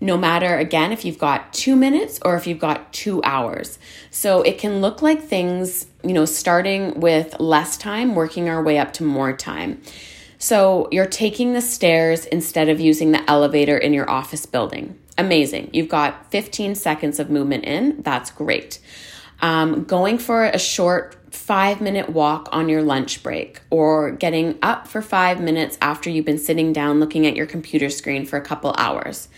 no 0.04 0.18
matter 0.18 0.58
again 0.58 0.92
if 0.92 1.06
you've 1.06 1.18
got 1.18 1.54
two 1.54 1.78
minutes 1.78 2.20
or 2.26 2.36
if 2.36 2.46
you've 2.46 2.60
got 2.60 2.92
two 2.92 3.24
hours. 3.24 3.80
So 4.12 4.42
it 4.42 4.58
can 4.58 4.82
look 4.82 5.02
like 5.02 5.24
things, 5.24 5.88
you 6.04 6.12
know, 6.12 6.26
starting 6.26 7.00
with 7.00 7.40
less 7.40 7.78
time, 7.78 8.14
working 8.14 8.50
our 8.50 8.62
way 8.62 8.78
up 8.78 8.92
to 8.94 9.04
more 9.04 9.32
time. 9.32 9.82
So 10.44 10.90
you're 10.92 11.06
taking 11.06 11.54
the 11.54 11.62
stairs 11.62 12.26
instead 12.26 12.68
of 12.68 12.82
using 12.82 13.14
the 13.14 13.32
elevator 13.32 13.78
in 13.78 13.94
your 13.94 14.10
office 14.10 14.46
building. 14.46 15.00
Amazing. 15.18 15.70
You've 15.72 15.88
got 15.88 16.30
15 16.32 16.76
seconds 16.76 17.18
of 17.18 17.30
movement 17.30 17.64
in. 17.64 18.02
That's 18.02 18.30
great. 18.30 18.80
Um, 19.42 19.86
going 19.86 20.18
for 20.18 20.44
a 20.44 20.60
short 20.60 21.16
five 21.34 21.80
minute 21.80 22.10
walk 22.10 22.50
on 22.52 22.68
your 22.68 22.82
lunch 22.82 23.24
break, 23.24 23.62
or 23.70 24.12
getting 24.12 24.60
up 24.62 24.86
for 24.86 25.02
five 25.02 25.40
minutes 25.40 25.78
after 25.82 26.10
you've 26.10 26.26
been 26.26 26.38
sitting 26.38 26.74
down 26.74 27.00
looking 27.00 27.26
at 27.26 27.38
your 27.38 27.46
computer 27.46 27.90
screen 27.90 28.26
for 28.26 28.36
a 28.36 28.42
couple 28.42 28.76
hours. 28.78 29.30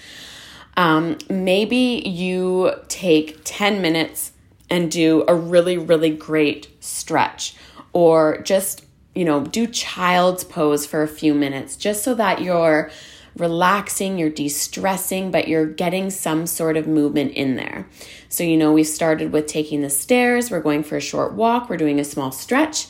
Um, 0.76 1.20
maybe 1.30 2.02
you 2.04 2.74
take 2.88 3.42
10 3.44 3.80
minutes 3.80 4.32
and 4.72 4.90
do 4.90 5.24
a 5.28 5.36
really, 5.36 5.78
really 5.78 6.10
great 6.10 6.68
stretch, 6.80 7.56
or 7.94 8.42
just 8.42 8.85
you 9.16 9.24
know, 9.26 9.42
do 9.46 9.66
child's 9.66 10.44
pose 10.44 10.86
for 10.86 11.02
a 11.02 11.08
few 11.08 11.34
minutes 11.34 11.78
just 11.78 12.04
so 12.04 12.14
that 12.16 12.42
you're 12.42 12.92
relaxing, 13.38 14.18
you're 14.18 14.30
de 14.30 14.48
stressing, 14.48 15.32
but 15.32 15.48
you're 15.48 15.66
getting 15.66 16.10
some 16.10 16.46
sort 16.46 16.78
of 16.78 16.88
movement 16.88 17.32
in 17.34 17.56
there. 17.56 17.88
So, 18.30 18.44
you 18.44 18.58
know, 18.58 18.72
we 18.72 18.84
started 18.84 19.32
with 19.32 19.48
taking 19.48 19.82
the 19.82 19.90
stairs, 19.90 20.52
we're 20.52 20.62
going 20.62 20.84
for 20.84 20.98
a 20.98 21.02
short 21.02 21.34
walk, 21.34 21.70
we're 21.70 21.78
doing 21.78 22.00
a 22.00 22.06
small 22.06 22.32
stretch. 22.32 22.88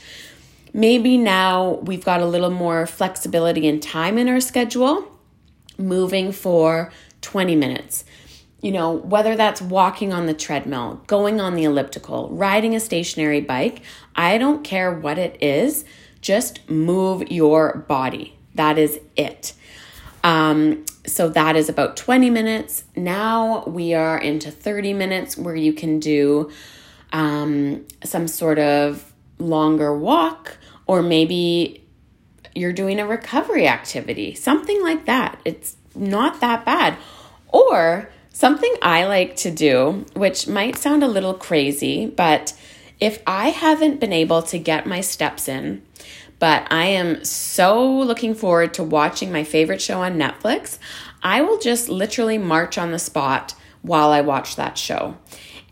Maybe 0.73 1.17
now 1.17 1.79
we've 1.83 2.03
got 2.03 2.21
a 2.21 2.25
little 2.25 2.49
more 2.49 2.85
flexibility 2.85 3.67
and 3.67 3.81
time 3.81 4.17
in 4.17 4.27
our 4.27 4.41
schedule, 4.41 5.19
moving 5.77 6.31
for 6.31 6.91
20 7.21 7.55
minutes. 7.55 8.03
You 8.61 8.71
know, 8.71 8.91
whether 8.91 9.35
that's 9.35 9.61
walking 9.61 10.11
on 10.11 10.25
the 10.25 10.33
treadmill, 10.33 11.01
going 11.07 11.39
on 11.39 11.55
the 11.55 11.65
elliptical, 11.65 12.29
riding 12.29 12.75
a 12.75 12.79
stationary 12.79 13.41
bike, 13.41 13.81
I 14.15 14.37
don't 14.37 14.63
care 14.63 14.91
what 14.91 15.17
it 15.17 15.37
is 15.41 15.85
just 16.25 16.67
move 16.67 17.31
your 17.31 17.85
body. 17.87 18.35
That 18.55 18.79
is 18.79 18.99
it. 19.15 19.53
Um, 20.23 20.83
so 21.05 21.29
that 21.29 21.55
is 21.55 21.69
about 21.69 21.95
20 21.97 22.31
minutes. 22.31 22.83
Now 22.95 23.63
we 23.67 23.93
are 23.93 24.17
into 24.17 24.49
30 24.49 24.93
minutes 24.93 25.37
where 25.37 25.55
you 25.55 25.71
can 25.71 25.99
do 25.99 26.51
um, 27.13 27.85
some 28.03 28.27
sort 28.27 28.57
of 28.57 29.13
longer 29.37 29.95
walk, 29.95 30.57
or 30.87 31.03
maybe 31.03 31.85
you're 32.55 32.73
doing 32.73 32.99
a 32.99 33.05
recovery 33.05 33.67
activity, 33.67 34.33
something 34.33 34.81
like 34.81 35.05
that. 35.05 35.39
It's 35.45 35.75
not 35.93 36.41
that 36.41 36.65
bad. 36.65 36.97
Or 37.49 38.09
something 38.33 38.75
I 38.81 39.05
like 39.05 39.35
to 39.37 39.51
do, 39.51 40.07
which 40.15 40.47
might 40.47 40.75
sound 40.75 41.03
a 41.03 41.07
little 41.07 41.35
crazy, 41.35 42.07
but 42.07 42.53
if 42.99 43.21
I 43.27 43.49
haven't 43.49 43.99
been 43.99 44.13
able 44.13 44.41
to 44.41 44.57
get 44.57 44.87
my 44.87 45.01
steps 45.01 45.47
in, 45.47 45.83
but 46.45 46.67
I 46.71 46.85
am 46.85 47.25
so 47.25 47.89
looking 47.91 48.35
forward 48.35 48.75
to 48.75 48.83
watching 48.83 49.31
my 49.31 49.43
favorite 49.43 49.81
show 49.81 50.03
on 50.03 50.19
Netflix. 50.19 50.77
I 51.23 51.41
will 51.41 51.57
just 51.57 51.89
literally 51.89 52.37
march 52.37 52.77
on 52.77 52.91
the 52.91 52.99
spot 52.99 53.55
while 53.81 54.11
I 54.11 54.21
watch 54.21 54.55
that 54.55 54.77
show. 54.77 55.17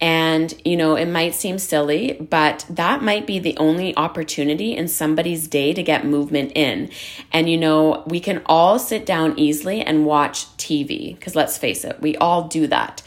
And, 0.01 0.51
you 0.65 0.75
know, 0.75 0.95
it 0.95 1.05
might 1.05 1.35
seem 1.35 1.59
silly, 1.59 2.13
but 2.13 2.65
that 2.71 3.03
might 3.03 3.27
be 3.27 3.37
the 3.37 3.55
only 3.57 3.95
opportunity 3.95 4.75
in 4.75 4.87
somebody's 4.87 5.47
day 5.47 5.73
to 5.73 5.83
get 5.83 6.07
movement 6.07 6.53
in. 6.55 6.89
And, 7.31 7.47
you 7.47 7.57
know, 7.59 8.03
we 8.07 8.19
can 8.19 8.41
all 8.47 8.79
sit 8.79 9.05
down 9.05 9.37
easily 9.37 9.81
and 9.81 10.07
watch 10.07 10.47
TV, 10.57 11.13
because 11.13 11.35
let's 11.35 11.55
face 11.55 11.85
it, 11.85 12.01
we 12.01 12.17
all 12.17 12.47
do 12.47 12.65
that. 12.65 13.03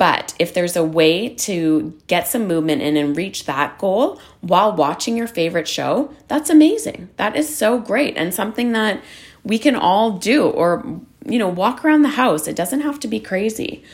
But 0.00 0.32
if 0.38 0.54
there's 0.54 0.76
a 0.76 0.82
way 0.82 1.28
to 1.28 1.92
get 2.06 2.26
some 2.26 2.48
movement 2.48 2.80
in 2.80 2.96
and 2.96 3.14
reach 3.14 3.44
that 3.44 3.76
goal 3.76 4.18
while 4.40 4.74
watching 4.74 5.14
your 5.14 5.26
favorite 5.26 5.68
show, 5.68 6.14
that's 6.26 6.48
amazing. 6.48 7.10
That 7.18 7.36
is 7.36 7.54
so 7.54 7.78
great 7.78 8.16
and 8.16 8.32
something 8.32 8.72
that 8.72 9.02
we 9.44 9.58
can 9.58 9.76
all 9.76 10.12
do 10.12 10.48
or, 10.48 11.02
you 11.26 11.38
know, 11.38 11.50
walk 11.50 11.84
around 11.84 12.00
the 12.00 12.08
house. 12.08 12.48
It 12.48 12.56
doesn't 12.56 12.80
have 12.80 12.98
to 13.00 13.08
be 13.08 13.20
crazy. 13.20 13.84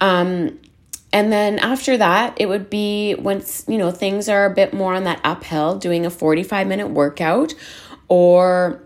Um, 0.00 0.58
and 1.12 1.30
then 1.30 1.58
after 1.58 1.98
that, 1.98 2.40
it 2.40 2.46
would 2.46 2.70
be 2.70 3.14
once, 3.14 3.66
you 3.68 3.76
know, 3.76 3.90
things 3.90 4.30
are 4.30 4.46
a 4.46 4.54
bit 4.54 4.72
more 4.72 4.94
on 4.94 5.04
that 5.04 5.20
uphill, 5.24 5.76
doing 5.76 6.06
a 6.06 6.10
45 6.10 6.66
minute 6.66 6.88
workout 6.88 7.52
or, 8.08 8.82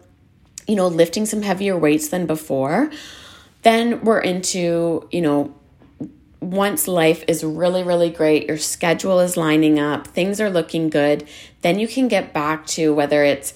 you 0.67 0.75
know, 0.75 0.89
lifting 0.89 1.25
some 1.25 1.43
heavier 1.43 1.79
weights 1.79 2.09
than 2.09 2.27
before. 2.27 2.91
Then 3.63 4.01
we're 4.01 4.21
into, 4.21 5.09
you 5.13 5.21
know, 5.21 5.55
once 6.41 6.87
life 6.87 7.25
is 7.27 7.43
really, 7.43 7.83
really 7.83 8.11
great, 8.11 8.47
your 8.47 8.59
schedule 8.59 9.21
is 9.21 9.37
lining 9.37 9.79
up, 9.79 10.07
things 10.09 10.41
are 10.41 10.51
looking 10.51 10.89
good, 10.89 11.27
then 11.63 11.79
you 11.79 11.89
can 11.89 12.09
get 12.09 12.33
back 12.33 12.67
to 12.67 12.95
whether 12.95 13.25
it's 13.25 13.55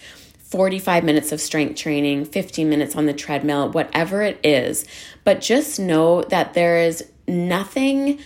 45 0.53 1.05
minutes 1.05 1.33
of 1.33 1.41
strength 1.41 1.77
training, 1.77 2.25
15 2.27 2.69
minutes 2.69 2.95
on 2.97 3.07
the 3.07 3.15
treadmill, 3.15 3.71
whatever 3.71 4.23
it 4.23 4.39
is. 4.45 4.85
But 5.25 5.41
just 5.41 5.81
know 5.81 6.23
that 6.25 6.55
there 6.55 6.79
is 6.79 7.05
nothing 7.27 8.19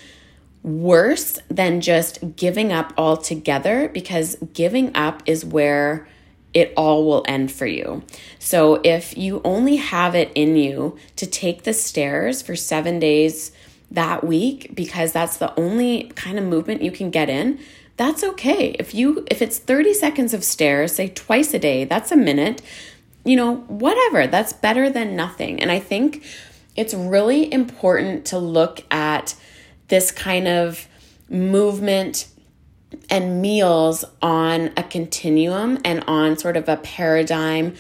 worse 0.62 1.38
than 1.48 1.80
just 1.80 2.34
giving 2.34 2.72
up 2.72 2.92
altogether 2.96 3.88
because 3.88 4.36
giving 4.52 4.94
up 4.96 5.22
is 5.26 5.44
where 5.44 6.08
it 6.52 6.72
all 6.76 7.06
will 7.06 7.24
end 7.28 7.52
for 7.52 7.66
you. 7.66 8.02
So 8.38 8.80
if 8.82 9.16
you 9.16 9.40
only 9.44 9.76
have 9.76 10.14
it 10.14 10.32
in 10.34 10.56
you 10.56 10.96
to 11.16 11.26
take 11.26 11.62
the 11.62 11.74
stairs 11.74 12.42
for 12.42 12.56
seven 12.56 12.98
days 12.98 13.52
that 13.90 14.24
week 14.24 14.74
because 14.74 15.12
that's 15.12 15.36
the 15.36 15.58
only 15.58 16.04
kind 16.14 16.38
of 16.38 16.44
movement 16.44 16.82
you 16.82 16.90
can 16.90 17.10
get 17.10 17.28
in, 17.28 17.58
that's 17.96 18.22
okay. 18.22 18.76
If 18.78 18.94
you 18.94 19.26
if 19.30 19.40
it's 19.40 19.58
30 19.58 19.94
seconds 19.94 20.34
of 20.34 20.44
stairs, 20.44 20.92
say 20.92 21.08
twice 21.08 21.54
a 21.54 21.58
day, 21.58 21.84
that's 21.84 22.12
a 22.12 22.16
minute. 22.16 22.62
You 23.24 23.36
know, 23.36 23.56
whatever. 23.68 24.26
That's 24.26 24.52
better 24.52 24.88
than 24.88 25.16
nothing. 25.16 25.60
And 25.60 25.72
I 25.72 25.80
think 25.80 26.24
it's 26.76 26.94
really 26.94 27.52
important 27.52 28.26
to 28.26 28.38
look 28.38 28.84
at 28.90 29.34
this 29.88 30.12
kind 30.12 30.46
of 30.46 30.86
movement 31.28 32.28
and 33.10 33.42
meals 33.42 34.04
on 34.22 34.70
a 34.76 34.82
continuum 34.82 35.78
and 35.84 36.04
on 36.06 36.36
sort 36.36 36.56
of 36.56 36.68
a 36.68 36.76
paradigm 36.76 37.74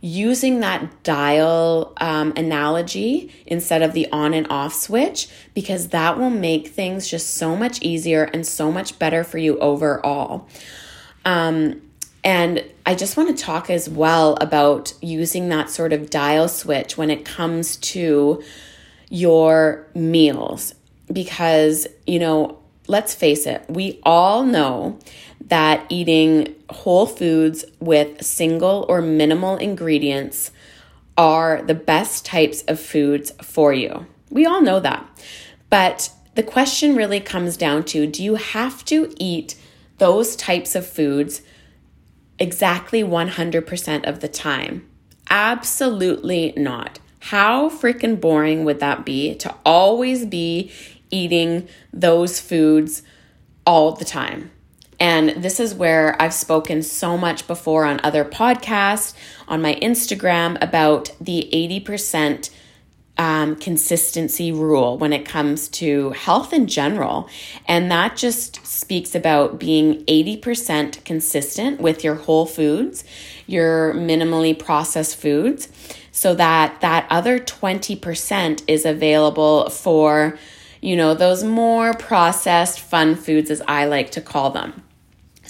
using 0.00 0.60
that 0.60 1.02
dial 1.02 1.92
um, 1.98 2.32
analogy 2.36 3.32
instead 3.46 3.82
of 3.82 3.92
the 3.92 4.10
on 4.10 4.32
and 4.32 4.46
off 4.48 4.72
switch 4.72 5.28
because 5.54 5.88
that 5.88 6.18
will 6.18 6.30
make 6.30 6.68
things 6.68 7.06
just 7.08 7.34
so 7.34 7.54
much 7.54 7.80
easier 7.82 8.24
and 8.24 8.46
so 8.46 8.72
much 8.72 8.98
better 8.98 9.22
for 9.22 9.38
you 9.38 9.58
overall. 9.58 10.48
Um, 11.24 11.82
and 12.24 12.64
I 12.86 12.94
just 12.94 13.16
want 13.16 13.36
to 13.36 13.42
talk 13.42 13.70
as 13.70 13.88
well 13.88 14.36
about 14.40 14.94
using 15.00 15.48
that 15.50 15.70
sort 15.70 15.92
of 15.92 16.10
dial 16.10 16.48
switch 16.48 16.96
when 16.96 17.10
it 17.10 17.24
comes 17.24 17.76
to 17.76 18.42
your 19.10 19.86
meals 19.94 20.74
because, 21.12 21.86
you 22.06 22.18
know, 22.18 22.58
let's 22.86 23.14
face 23.14 23.46
it, 23.46 23.64
we 23.68 24.00
all 24.02 24.44
know 24.44 24.98
that 25.46 25.86
eating 25.88 26.54
whole 26.68 27.06
foods 27.06 27.64
with 27.80 28.22
single 28.24 28.86
or 28.88 29.00
minimal 29.00 29.56
ingredients 29.56 30.50
are 31.16 31.62
the 31.62 31.74
best 31.74 32.24
types 32.24 32.62
of 32.62 32.80
foods 32.80 33.32
for 33.42 33.72
you. 33.72 34.06
We 34.30 34.46
all 34.46 34.62
know 34.62 34.80
that. 34.80 35.06
But 35.68 36.10
the 36.34 36.42
question 36.42 36.96
really 36.96 37.20
comes 37.20 37.56
down 37.56 37.84
to 37.84 38.06
do 38.06 38.22
you 38.22 38.36
have 38.36 38.84
to 38.86 39.12
eat 39.18 39.56
those 39.98 40.36
types 40.36 40.74
of 40.74 40.86
foods 40.86 41.42
exactly 42.38 43.02
100% 43.02 44.08
of 44.08 44.20
the 44.20 44.28
time? 44.28 44.88
Absolutely 45.28 46.52
not. 46.56 46.98
How 47.24 47.68
freaking 47.68 48.20
boring 48.20 48.64
would 48.64 48.80
that 48.80 49.04
be 49.04 49.34
to 49.36 49.54
always 49.64 50.24
be 50.24 50.72
eating 51.10 51.68
those 51.92 52.40
foods 52.40 53.02
all 53.66 53.92
the 53.92 54.04
time. 54.04 54.50
And 55.00 55.42
this 55.42 55.58
is 55.58 55.74
where 55.74 56.20
I've 56.20 56.34
spoken 56.34 56.82
so 56.82 57.16
much 57.16 57.46
before 57.46 57.86
on 57.86 58.00
other 58.04 58.24
podcasts, 58.24 59.14
on 59.48 59.62
my 59.62 59.74
Instagram, 59.76 60.58
about 60.60 61.10
the 61.18 61.48
80% 61.52 62.50
um, 63.16 63.56
consistency 63.56 64.52
rule 64.52 64.98
when 64.98 65.12
it 65.12 65.24
comes 65.24 65.68
to 65.68 66.10
health 66.10 66.52
in 66.52 66.66
general. 66.66 67.28
And 67.66 67.90
that 67.90 68.16
just 68.16 68.64
speaks 68.66 69.14
about 69.14 69.58
being 69.58 70.04
80% 70.04 71.02
consistent 71.04 71.80
with 71.80 72.04
your 72.04 72.14
whole 72.14 72.46
foods, 72.46 73.04
your 73.46 73.94
minimally 73.94 74.58
processed 74.58 75.16
foods, 75.16 75.68
so 76.12 76.34
that 76.34 76.80
that 76.82 77.06
other 77.08 77.38
20% 77.38 78.62
is 78.68 78.84
available 78.84 79.70
for 79.70 80.38
you 80.82 80.96
know, 80.96 81.14
those 81.14 81.44
more 81.44 81.92
processed 81.94 82.80
fun 82.80 83.14
foods, 83.14 83.50
as 83.50 83.62
I 83.68 83.84
like 83.84 84.12
to 84.12 84.20
call 84.20 84.50
them. 84.50 84.82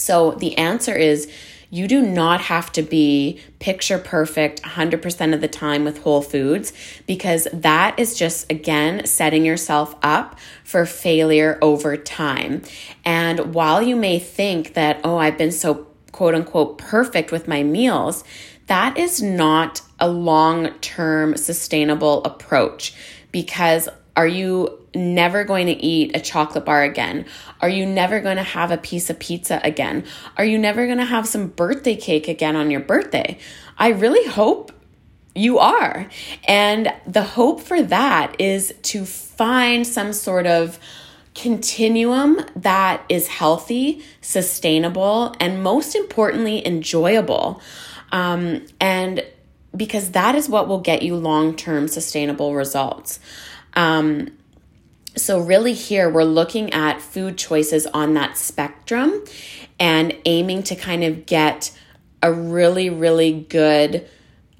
So 0.01 0.33
the 0.33 0.57
answer 0.57 0.97
is 0.97 1.31
you 1.73 1.87
do 1.87 2.03
not 2.03 2.41
have 2.41 2.73
to 2.73 2.83
be 2.83 3.41
picture 3.61 3.99
perfect 3.99 4.63
100% 4.63 5.35
of 5.35 5.41
the 5.41 5.49
time 5.49 5.85
with 5.85 6.03
whole 6.03 6.23
foods 6.23 6.73
because 7.07 7.47
that 7.53 7.97
is 7.99 8.19
just, 8.19 8.51
again, 8.51 9.07
setting 9.07 9.45
yourself 9.45 9.95
up 10.03 10.39
for 10.65 10.85
failure 10.85 11.59
over 11.63 11.97
time. 11.97 12.63
And 13.05 13.55
while 13.55 13.81
you 13.81 13.95
may 13.95 14.19
think 14.19 14.75
that, 14.75 15.01
oh, 15.05 15.19
I've 15.19 15.39
been 15.39 15.53
so 15.53 15.87
quote 16.11 16.35
unquote 16.35 16.79
perfect 16.79 17.31
with 17.31 17.47
my 17.47 17.63
meals, 17.63 18.25
that 18.67 18.97
is 18.99 19.23
not 19.23 19.83
a 20.01 20.09
long 20.09 20.71
term 20.81 21.37
sustainable 21.37 22.25
approach 22.25 22.95
because 23.31 23.89
are 24.17 24.27
you 24.27 24.80
never 24.95 25.45
going 25.45 25.67
to 25.67 25.73
eat 25.73 26.17
a 26.17 26.21
chocolate 26.21 26.65
bar 26.65 26.83
again? 26.83 27.27
Are 27.61 27.69
you 27.69 27.87
never 27.87 28.21
going 28.21 28.37
to 28.37 28.43
have 28.43 28.71
a 28.71 28.77
piece 28.77 29.11
of 29.11 29.19
pizza 29.19 29.61
again? 29.63 30.05
Are 30.37 30.45
you 30.45 30.59
never 30.59 30.87
going 30.87 30.99
to 30.99 31.05
have 31.05 31.27
some 31.27 31.49
birthday 31.49 31.97
cake 31.97 32.29
again 32.29 32.57
on 32.57 32.71
your 32.71 32.81
birthday? 32.81 33.39
I 33.79 33.89
really 33.89 34.29
hope 34.29 34.73
you 35.35 35.59
are. 35.59 36.09
And 36.45 36.93
the 37.07 37.23
hope 37.23 37.61
for 37.61 37.83
that 37.83 38.37
is 38.41 38.75
to 38.83 39.05
find 39.05 39.87
some 39.87 40.13
sort 40.13 40.47
of 40.47 40.79
continuum 41.35 42.41
that 42.57 43.05
is 43.09 43.29
healthy, 43.29 44.03
sustainable, 44.21 45.35
and 45.39 45.63
most 45.63 45.95
importantly, 45.95 46.67
enjoyable. 46.67 47.61
Um, 48.13 48.67
and 48.81 49.25
because 49.77 50.11
that 50.11 50.35
is 50.35 50.49
what 50.49 50.69
will 50.69 50.81
get 50.81 51.03
you 51.03 51.17
long 51.17 51.55
term 51.55 51.87
sustainable 51.87 52.55
results. 52.55 53.21
Um, 53.75 54.37
so, 55.17 55.41
really, 55.41 55.73
here 55.73 56.09
we're 56.09 56.25
looking 56.25 56.73
at 56.73 57.01
food 57.01 57.37
choices 57.37 57.87
on 57.87 58.15
that 58.15 58.37
spectrum 58.37 59.25
and 59.79 60.17
aiming 60.25 60.63
to 60.65 60.77
kind 60.77 61.05
of 61.05 61.27
get 61.27 61.77
a 62.23 62.33
really, 62.33 62.91
really 62.91 63.33
good 63.33 64.09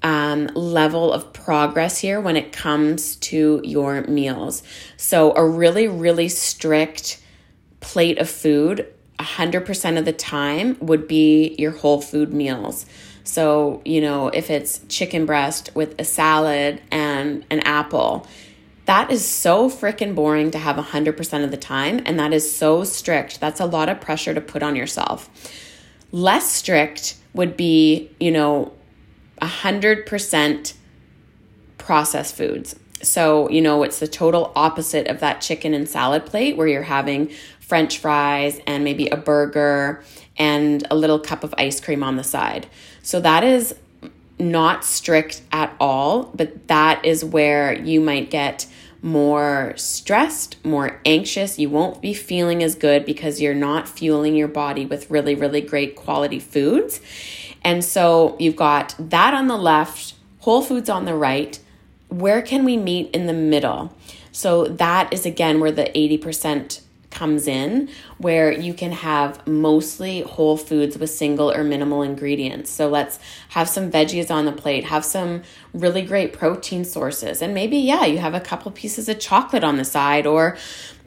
um, 0.03 0.47
level 0.47 1.13
of 1.13 1.31
progress 1.31 1.99
here 1.99 2.19
when 2.19 2.35
it 2.35 2.51
comes 2.51 3.15
to 3.17 3.61
your 3.63 4.01
meals. 4.03 4.63
So, 4.97 5.33
a 5.35 5.45
really, 5.47 5.87
really 5.87 6.27
strict 6.27 7.21
plate 7.79 8.19
of 8.19 8.29
food 8.29 8.87
100% 9.21 9.97
of 9.97 10.05
the 10.05 10.13
time 10.13 10.77
would 10.79 11.07
be 11.07 11.55
your 11.57 11.71
whole 11.71 12.01
food 12.01 12.33
meals. 12.33 12.85
So, 13.23 13.81
you 13.85 14.01
know, 14.01 14.29
if 14.29 14.49
it's 14.49 14.81
chicken 14.89 15.25
breast 15.25 15.69
with 15.75 15.99
a 15.99 16.03
salad 16.03 16.81
and 16.91 17.45
an 17.49 17.59
apple, 17.61 18.27
that 18.85 19.11
is 19.11 19.23
so 19.23 19.69
freaking 19.69 20.15
boring 20.15 20.51
to 20.51 20.57
have 20.57 20.75
100% 20.75 21.43
of 21.43 21.51
the 21.51 21.57
time. 21.57 22.01
And 22.05 22.19
that 22.19 22.33
is 22.33 22.53
so 22.53 22.83
strict. 22.83 23.39
That's 23.39 23.59
a 23.59 23.65
lot 23.65 23.89
of 23.89 24.01
pressure 24.01 24.33
to 24.33 24.41
put 24.41 24.63
on 24.63 24.75
yourself. 24.75 25.29
Less 26.11 26.51
strict 26.51 27.15
would 27.33 27.55
be, 27.55 28.09
you 28.19 28.31
know, 28.31 28.73
100% 29.41 30.73
processed 31.77 32.35
foods. 32.35 32.75
So, 33.01 33.49
you 33.49 33.61
know, 33.61 33.83
it's 33.83 33.99
the 33.99 34.07
total 34.07 34.51
opposite 34.55 35.07
of 35.07 35.19
that 35.21 35.41
chicken 35.41 35.73
and 35.73 35.87
salad 35.87 36.25
plate 36.25 36.57
where 36.57 36.67
you're 36.67 36.83
having 36.83 37.31
french 37.59 37.97
fries 37.97 38.59
and 38.67 38.83
maybe 38.83 39.07
a 39.07 39.17
burger 39.17 40.03
and 40.37 40.85
a 40.91 40.95
little 40.95 41.19
cup 41.19 41.43
of 41.43 41.53
ice 41.57 41.79
cream 41.79 42.03
on 42.03 42.17
the 42.17 42.23
side. 42.23 42.67
So, 43.01 43.19
that 43.21 43.43
is 43.43 43.75
not 44.41 44.83
strict 44.83 45.41
at 45.51 45.75
all, 45.79 46.23
but 46.35 46.67
that 46.67 47.05
is 47.05 47.23
where 47.23 47.79
you 47.79 48.01
might 48.01 48.29
get 48.29 48.67
more 49.01 49.73
stressed, 49.77 50.63
more 50.65 50.99
anxious. 51.05 51.57
You 51.57 51.69
won't 51.69 52.01
be 52.01 52.13
feeling 52.13 52.61
as 52.61 52.75
good 52.75 53.05
because 53.05 53.41
you're 53.41 53.53
not 53.53 53.87
fueling 53.87 54.35
your 54.35 54.47
body 54.47 54.85
with 54.85 55.09
really, 55.09 55.35
really 55.35 55.61
great 55.61 55.95
quality 55.95 56.39
foods. 56.39 57.01
And 57.63 57.83
so 57.83 58.35
you've 58.39 58.55
got 58.55 58.95
that 58.99 59.33
on 59.33 59.47
the 59.47 59.57
left, 59.57 60.15
whole 60.39 60.61
foods 60.61 60.89
on 60.89 61.05
the 61.05 61.15
right. 61.15 61.59
Where 62.09 62.41
can 62.41 62.65
we 62.65 62.77
meet 62.77 63.09
in 63.11 63.25
the 63.27 63.33
middle? 63.33 63.95
So 64.31 64.65
that 64.65 65.11
is 65.11 65.25
again 65.25 65.59
where 65.59 65.71
the 65.71 65.85
80% 65.95 66.81
comes 67.11 67.47
in 67.47 67.89
where 68.17 68.51
you 68.51 68.73
can 68.73 68.91
have 68.91 69.45
mostly 69.45 70.21
whole 70.21 70.57
foods 70.57 70.97
with 70.97 71.09
single 71.09 71.51
or 71.51 71.63
minimal 71.63 72.01
ingredients. 72.01 72.71
So 72.71 72.89
let's 72.89 73.19
have 73.49 73.69
some 73.69 73.91
veggies 73.91 74.31
on 74.31 74.45
the 74.45 74.51
plate, 74.51 74.85
have 74.85 75.05
some 75.05 75.43
really 75.73 76.01
great 76.01 76.33
protein 76.33 76.83
sources, 76.85 77.41
and 77.41 77.53
maybe, 77.53 77.77
yeah, 77.77 78.05
you 78.05 78.17
have 78.17 78.33
a 78.33 78.39
couple 78.39 78.71
pieces 78.71 79.07
of 79.07 79.19
chocolate 79.19 79.63
on 79.63 79.77
the 79.77 79.85
side, 79.85 80.25
or 80.25 80.57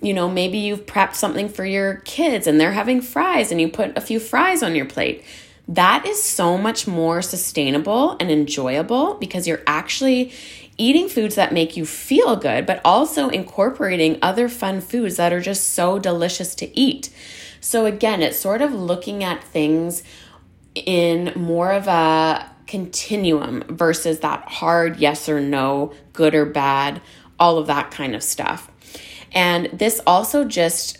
you 0.03 0.13
know, 0.13 0.29
maybe 0.29 0.59
you've 0.59 0.85
prepped 0.85 1.15
something 1.15 1.49
for 1.49 1.65
your 1.65 1.97
kids 2.05 2.47
and 2.47 2.61
they're 2.61 2.73
having 2.73 3.01
fries 3.01 3.51
and 3.51 3.59
you 3.59 3.69
put 3.69 3.97
a 3.97 4.03
few 4.03 4.21
fries 4.21 4.63
on 4.63 4.75
your 4.75 4.85
plate. 4.85 5.25
That 5.67 6.05
is 6.05 6.23
so 6.23 6.59
much 6.59 6.87
more 6.87 7.23
sustainable 7.23 8.19
and 8.21 8.31
enjoyable 8.31 9.15
because 9.15 9.49
you're 9.49 9.63
actually 9.67 10.33
eating 10.77 11.09
foods 11.09 11.35
that 11.35 11.53
make 11.53 11.77
you 11.77 11.87
feel 11.87 12.37
good, 12.37 12.67
but 12.67 12.81
also 12.85 13.29
incorporating 13.29 14.19
other 14.23 14.49
fun 14.49 14.81
foods 14.81 15.17
that 15.17 15.33
are 15.33 15.41
just 15.41 15.71
so 15.71 15.99
delicious 15.99 16.55
to 16.57 16.79
eat. 16.79 17.11
So, 17.61 17.87
again, 17.87 18.23
it's 18.23 18.39
sort 18.39 18.63
of 18.63 18.75
looking 18.75 19.25
at 19.25 19.43
things 19.43 20.03
in 20.75 21.33
more 21.37 21.73
of 21.73 21.87
a 21.87 22.51
continuum 22.67 23.63
versus 23.69 24.21
that 24.21 24.45
hard 24.49 24.97
yes 24.97 25.29
or 25.29 25.41
no, 25.41 25.93
good 26.13 26.35
or 26.35 26.45
bad, 26.45 27.01
all 27.39 27.59
of 27.59 27.67
that 27.69 27.91
kind 27.91 28.15
of 28.15 28.23
stuff. 28.23 28.71
And 29.33 29.67
this 29.73 30.01
also 30.07 30.45
just 30.45 30.99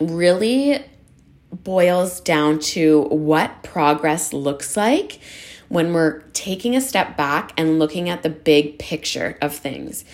really 0.00 0.84
boils 1.52 2.20
down 2.20 2.58
to 2.58 3.02
what 3.02 3.62
progress 3.62 4.32
looks 4.32 4.76
like 4.76 5.20
when 5.74 5.92
we're 5.92 6.20
taking 6.32 6.76
a 6.76 6.80
step 6.80 7.16
back 7.16 7.52
and 7.56 7.80
looking 7.80 8.08
at 8.08 8.22
the 8.22 8.30
big 8.30 8.78
picture 8.78 9.36
of 9.42 9.52
things. 9.52 10.04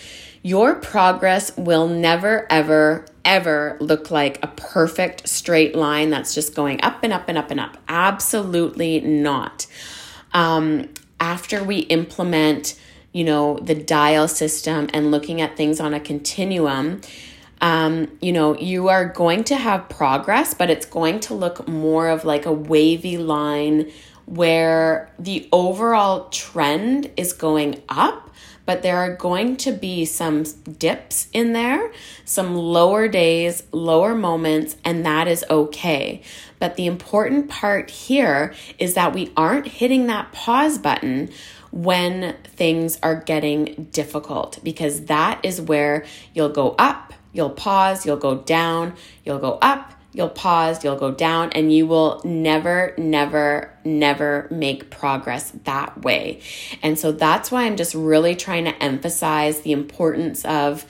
Your 0.42 0.75
progress 0.75 1.55
will 1.55 1.87
never, 1.87 2.46
ever, 2.51 3.05
ever 3.27 3.77
look 3.79 4.11
like 4.11 4.42
a 4.42 4.46
perfect 4.46 5.29
straight 5.29 5.77
line 5.77 6.09
that's 6.09 6.35
just 6.35 6.55
going 6.55 6.83
up 6.83 7.05
and 7.05 7.12
up 7.12 7.29
and 7.29 7.37
up 7.37 7.51
and 7.51 7.61
up. 7.61 7.77
Absolutely 7.88 9.01
not. 9.01 9.66
Um, 10.33 10.88
after 11.20 11.62
we 11.62 11.81
implement, 11.81 12.81
you 13.12 13.25
know, 13.25 13.59
the 13.59 13.75
dial 13.75 14.29
system 14.29 14.88
and 14.94 15.11
looking 15.11 15.42
at 15.42 15.59
things 15.59 15.79
on 15.79 15.92
a 15.92 16.01
continuum, 16.01 17.03
um, 17.61 18.11
you 18.23 18.33
know, 18.33 18.57
you 18.57 18.88
are 18.88 19.05
going 19.05 19.44
to 19.44 19.57
have 19.57 19.90
progress, 19.90 20.55
but 20.55 20.70
it's 20.70 20.87
going 20.87 21.20
to 21.20 21.35
look 21.35 21.68
more 21.68 22.09
of 22.09 22.25
like 22.25 22.46
a 22.46 22.53
wavy 22.53 23.18
line 23.18 23.92
where 24.31 25.11
the 25.19 25.49
overall 25.51 26.29
trend 26.29 27.11
is 27.16 27.33
going 27.33 27.83
up, 27.88 28.31
but 28.64 28.83
there 28.83 28.97
are 28.99 29.16
going 29.16 29.57
to 29.57 29.73
be 29.73 30.05
some 30.05 30.45
dips 30.79 31.27
in 31.33 31.53
there, 31.53 31.90
some 32.25 32.55
lower 32.55 33.09
days, 33.09 33.64
lower 33.73 34.14
moments, 34.14 34.77
and 34.85 35.05
that 35.05 35.27
is 35.27 35.45
okay. 35.51 36.23
But 36.61 36.77
the 36.77 36.87
important 36.87 37.51
part 37.51 37.90
here 37.90 38.55
is 38.79 38.95
that 38.95 39.12
we 39.12 39.33
aren't 39.37 39.66
hitting 39.66 40.07
that 40.07 40.31
pause 40.31 40.79
button 40.79 41.31
when 41.73 42.37
things 42.45 43.01
are 43.03 43.16
getting 43.16 43.88
difficult 43.90 44.61
because 44.62 45.07
that 45.07 45.40
is 45.45 45.61
where 45.61 46.07
you'll 46.35 46.51
go 46.51 46.77
up, 46.79 47.14
you'll 47.33 47.51
pause, 47.51 48.07
you'll 48.07 48.16
go 48.16 48.38
down, 48.38 48.95
you'll 49.25 49.40
go 49.40 49.59
up, 49.61 49.99
you'll 50.12 50.29
pause, 50.29 50.83
you'll 50.83 50.96
go 50.96 51.11
down, 51.11 51.51
and 51.53 51.73
you 51.73 51.87
will 51.87 52.20
never, 52.25 52.94
never, 52.99 53.73
never 53.85 54.49
make 54.51 54.90
progress 54.90 55.53
that 55.64 56.03
way. 56.03 56.40
And 56.83 56.99
so 56.99 57.12
that's 57.12 57.51
why 57.51 57.64
I'm 57.64 57.77
just 57.77 57.94
really 57.94 58.35
trying 58.35 58.64
to 58.64 58.83
emphasize 58.83 59.61
the 59.61 59.73
importance 59.73 60.44
of 60.44 60.85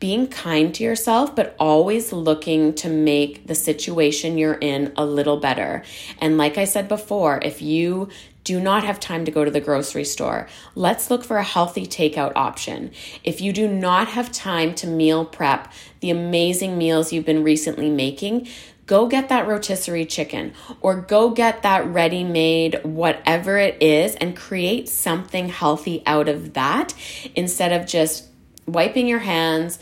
being 0.00 0.26
kind 0.26 0.74
to 0.74 0.82
yourself, 0.82 1.36
but 1.36 1.54
always 1.58 2.12
looking 2.12 2.74
to 2.74 2.88
make 2.88 3.46
the 3.46 3.54
situation 3.54 4.38
you're 4.38 4.54
in 4.54 4.92
a 4.96 5.04
little 5.04 5.36
better. 5.36 5.84
And 6.18 6.38
like 6.38 6.58
I 6.58 6.64
said 6.64 6.88
before, 6.88 7.38
if 7.42 7.60
you 7.60 8.08
do 8.42 8.58
not 8.58 8.82
have 8.82 8.98
time 8.98 9.26
to 9.26 9.30
go 9.30 9.44
to 9.44 9.50
the 9.50 9.60
grocery 9.60 10.04
store, 10.04 10.48
let's 10.74 11.10
look 11.10 11.22
for 11.22 11.36
a 11.36 11.44
healthy 11.44 11.86
takeout 11.86 12.32
option. 12.34 12.90
If 13.22 13.42
you 13.42 13.52
do 13.52 13.68
not 13.68 14.08
have 14.08 14.32
time 14.32 14.74
to 14.76 14.86
meal 14.86 15.26
prep 15.26 15.70
the 16.00 16.10
amazing 16.10 16.78
meals 16.78 17.12
you've 17.12 17.26
been 17.26 17.44
recently 17.44 17.90
making, 17.90 18.48
go 18.86 19.06
get 19.06 19.28
that 19.28 19.46
rotisserie 19.46 20.06
chicken 20.06 20.54
or 20.80 20.96
go 20.96 21.30
get 21.30 21.62
that 21.62 21.86
ready 21.86 22.24
made, 22.24 22.82
whatever 22.82 23.58
it 23.58 23.80
is, 23.82 24.16
and 24.16 24.34
create 24.34 24.88
something 24.88 25.50
healthy 25.50 26.02
out 26.06 26.28
of 26.28 26.54
that 26.54 26.94
instead 27.34 27.70
of 27.70 27.86
just 27.86 28.29
wiping 28.66 29.06
your 29.06 29.18
hands, 29.20 29.78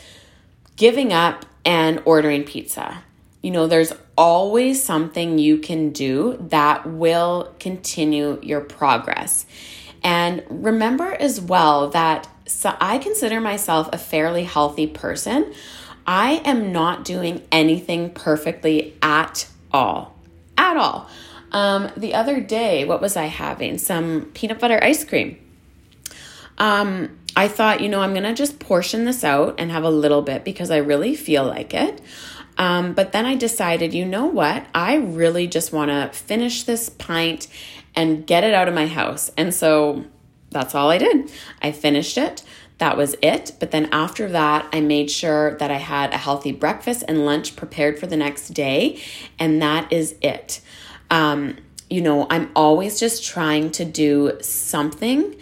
giving 0.77 1.13
up, 1.13 1.45
and 1.65 2.03
ordering 2.05 2.45
pizza. 2.45 3.03
You 3.43 3.51
know, 3.51 3.67
there's 3.67 3.93
always 4.17 4.83
something 4.83 5.39
you 5.39 5.59
can 5.59 5.91
do 5.91 6.37
that 6.49 6.87
will 6.87 7.55
continue 7.61 8.41
your 8.43 8.61
progress. 8.61 9.47
And 10.03 10.43
remember 10.49 11.13
as 11.13 11.41
well 11.41 11.91
that 11.91 12.29
so 12.47 12.75
I 12.81 12.99
consider 12.99 13.41
myself 13.41 13.91
a 13.93 13.99
fairly 13.99 14.45
healthy 14.45 14.87
person. 14.87 15.53
I 16.07 16.41
am 16.45 16.73
not 16.73 17.05
doing 17.05 17.47
anything 17.53 18.11
perfectly 18.11 18.97
at 19.03 19.47
all. 19.71 20.17
At 20.57 20.79
all. 20.79 21.09
Um, 21.53 21.91
the 21.97 22.15
other 22.15 22.41
day, 22.41 22.85
what 22.87 23.01
was 23.01 23.17
I 23.17 23.27
having? 23.27 23.77
Some 23.79 24.31
peanut 24.33 24.59
butter 24.59 24.83
ice 24.83 25.05
cream. 25.05 25.39
Um, 26.57 27.19
I 27.39 27.47
thought, 27.47 27.81
you 27.81 27.89
know, 27.89 28.01
I'm 28.01 28.15
going 28.15 28.25
to 28.25 28.35
just 28.35 28.59
portion 28.59 29.05
this 29.05 29.23
out 29.23 29.55
and 29.59 29.71
have 29.71 29.85
a 29.85 29.91
little 29.91 30.23
bit 30.23 30.45
because 30.45 30.73
I 30.73 30.79
really 30.79 31.15
feel 31.15 31.45
like 31.45 31.73
it. 31.73 32.01
Um, 32.59 32.95
but 32.95 33.13
then 33.13 33.27
I 33.27 33.37
decided, 33.37 33.95
you 33.95 34.05
know 34.05 34.27
what? 34.27 34.67
I 34.75 34.97
really 34.97 35.47
just 35.47 35.73
want 35.73 35.93
to 35.93 36.11
finish 36.13 36.65
this 36.65 36.89
pint 36.89 37.47
and 37.95 38.27
get 38.27 38.43
it 38.43 38.55
out 38.55 38.67
of 38.67 38.75
my 38.75 38.89
house. 38.89 39.31
And 39.37 39.55
so 39.55 40.05
that's 40.51 40.75
all 40.75 40.91
I 40.91 40.99
did. 40.99 41.31
I 41.63 41.71
finished 41.71 42.19
it 42.19 42.43
that 42.79 42.97
was 42.97 43.15
it. 43.23 43.53
But 43.61 43.71
then 43.71 43.89
after 43.93 44.29
that, 44.31 44.69
I 44.73 44.81
made 44.81 45.09
sure 45.09 45.57
that 45.59 45.71
I 45.71 45.77
had 45.77 46.13
a 46.13 46.17
healthy 46.17 46.51
breakfast 46.51 47.05
and 47.07 47.25
lunch 47.25 47.55
prepared 47.55 48.01
for 48.01 48.09
the 48.09 48.17
next 48.17 48.51
day. 48.51 49.01
And 49.39 49.63
that 49.63 49.93
is 49.93 50.17
it. 50.23 50.61
Um, 51.09 51.59
you 51.89 52.01
know, 52.01 52.27
I'm 52.31 52.51
always 52.57 52.99
just 52.99 53.25
trying 53.25 53.71
to 53.73 53.85
do 53.85 54.39
something 54.41 55.37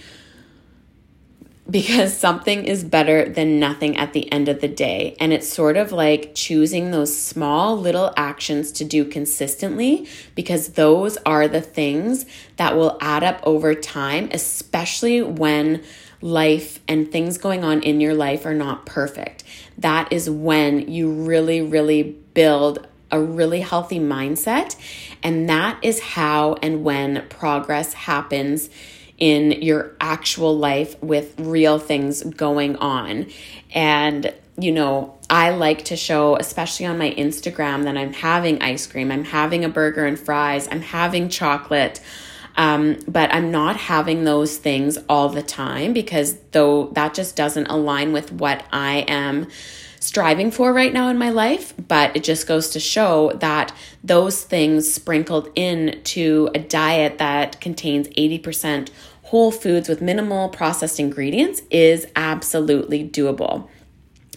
because 1.69 2.17
something 2.17 2.65
is 2.65 2.85
better 2.85 3.29
than 3.29 3.59
nothing 3.59 3.97
at 3.97 4.13
the 4.13 4.31
end 4.31 4.49
of 4.49 4.61
the 4.61 4.69
day. 4.69 5.17
And 5.19 5.33
it's 5.33 5.49
sort 5.49 5.77
of 5.77 5.91
like 5.91 6.33
choosing 6.35 6.91
those 6.91 7.17
small 7.19 7.77
little 7.77 8.13
actions 8.17 8.71
to 8.73 8.85
do 8.85 9.05
consistently 9.05 10.09
because 10.35 10.71
those 10.71 11.17
are 11.19 11.49
the 11.49 11.61
things 11.61 12.25
that 12.57 12.77
will 12.77 12.97
add 13.01 13.25
up 13.25 13.41
over 13.43 13.75
time, 13.75 14.29
especially 14.33 15.23
when 15.23 15.83
life 16.21 16.81
and 16.89 17.11
things 17.11 17.37
going 17.37 17.65
on 17.65 17.83
in 17.83 18.01
your 18.01 18.15
life 18.15 18.47
are 18.47 18.55
not 18.55 18.87
perfect. 18.87 19.43
That 19.79 20.13
is 20.13 20.31
when 20.31 20.91
you 20.91 21.11
really, 21.11 21.61
really 21.61 22.03
build 22.35 22.87
a 23.11 23.21
really 23.21 23.61
healthy 23.61 24.01
mindset. 24.01 24.77
And 25.23 25.49
that 25.49 25.79
is 25.83 26.01
how 26.01 26.55
and 26.63 26.85
when 26.85 27.27
progress 27.29 27.93
happens 27.93 28.71
in 29.19 29.63
your 29.63 29.93
actual 30.01 30.57
life 30.57 31.01
with 31.03 31.39
real 31.39 31.79
things 31.79 32.23
going 32.23 32.77
on. 32.77 33.27
And, 33.75 34.33
you 34.59 34.73
know, 34.73 35.19
I 35.29 35.51
like 35.51 35.87
to 35.87 35.97
show, 35.97 36.37
especially 36.37 36.87
on 36.87 36.99
my 36.99 37.11
Instagram, 37.13 37.85
that 37.85 37.97
I'm 37.97 38.13
having 38.13 38.63
ice 38.63 38.87
cream, 38.87 39.11
I'm 39.11 39.25
having 39.25 39.65
a 39.65 39.69
burger 39.69 40.05
and 40.05 40.19
fries, 40.19 40.69
I'm 40.71 40.83
having 40.83 41.29
chocolate. 41.29 42.01
Um, 42.59 42.97
but 43.07 43.35
I'm 43.35 43.51
not 43.51 43.77
having 43.77 44.25
those 44.25 44.57
things 44.57 44.97
all 45.11 45.29
the 45.29 45.43
time 45.43 45.93
because 45.93 46.37
though 46.53 46.87
that 46.95 47.13
just 47.13 47.37
doesn't 47.37 47.67
align 47.67 48.15
with 48.15 48.33
what 48.33 48.65
I 48.73 49.05
am 49.09 49.49
striving 50.07 50.51
for 50.51 50.73
right 50.73 50.93
now 50.93 51.09
in 51.09 51.19
my 51.19 51.31
life. 51.31 51.75
But 51.89 52.17
it 52.17 52.25
just 52.25 52.47
goes 52.47 52.71
to 52.71 52.81
show 52.81 53.33
that 53.37 53.75
those 54.05 54.43
things 54.43 54.93
sprinkled 54.93 55.51
into 55.57 56.49
a 56.55 56.59
diet 56.59 57.19
that 57.19 57.61
contains 57.61 58.09
80% 58.09 58.91
whole 59.25 59.51
foods 59.51 59.89
with 59.89 60.01
minimal 60.01 60.49
processed 60.49 61.01
ingredients 61.01 61.61
is 61.71 62.07
absolutely 62.15 63.09
doable. 63.09 63.69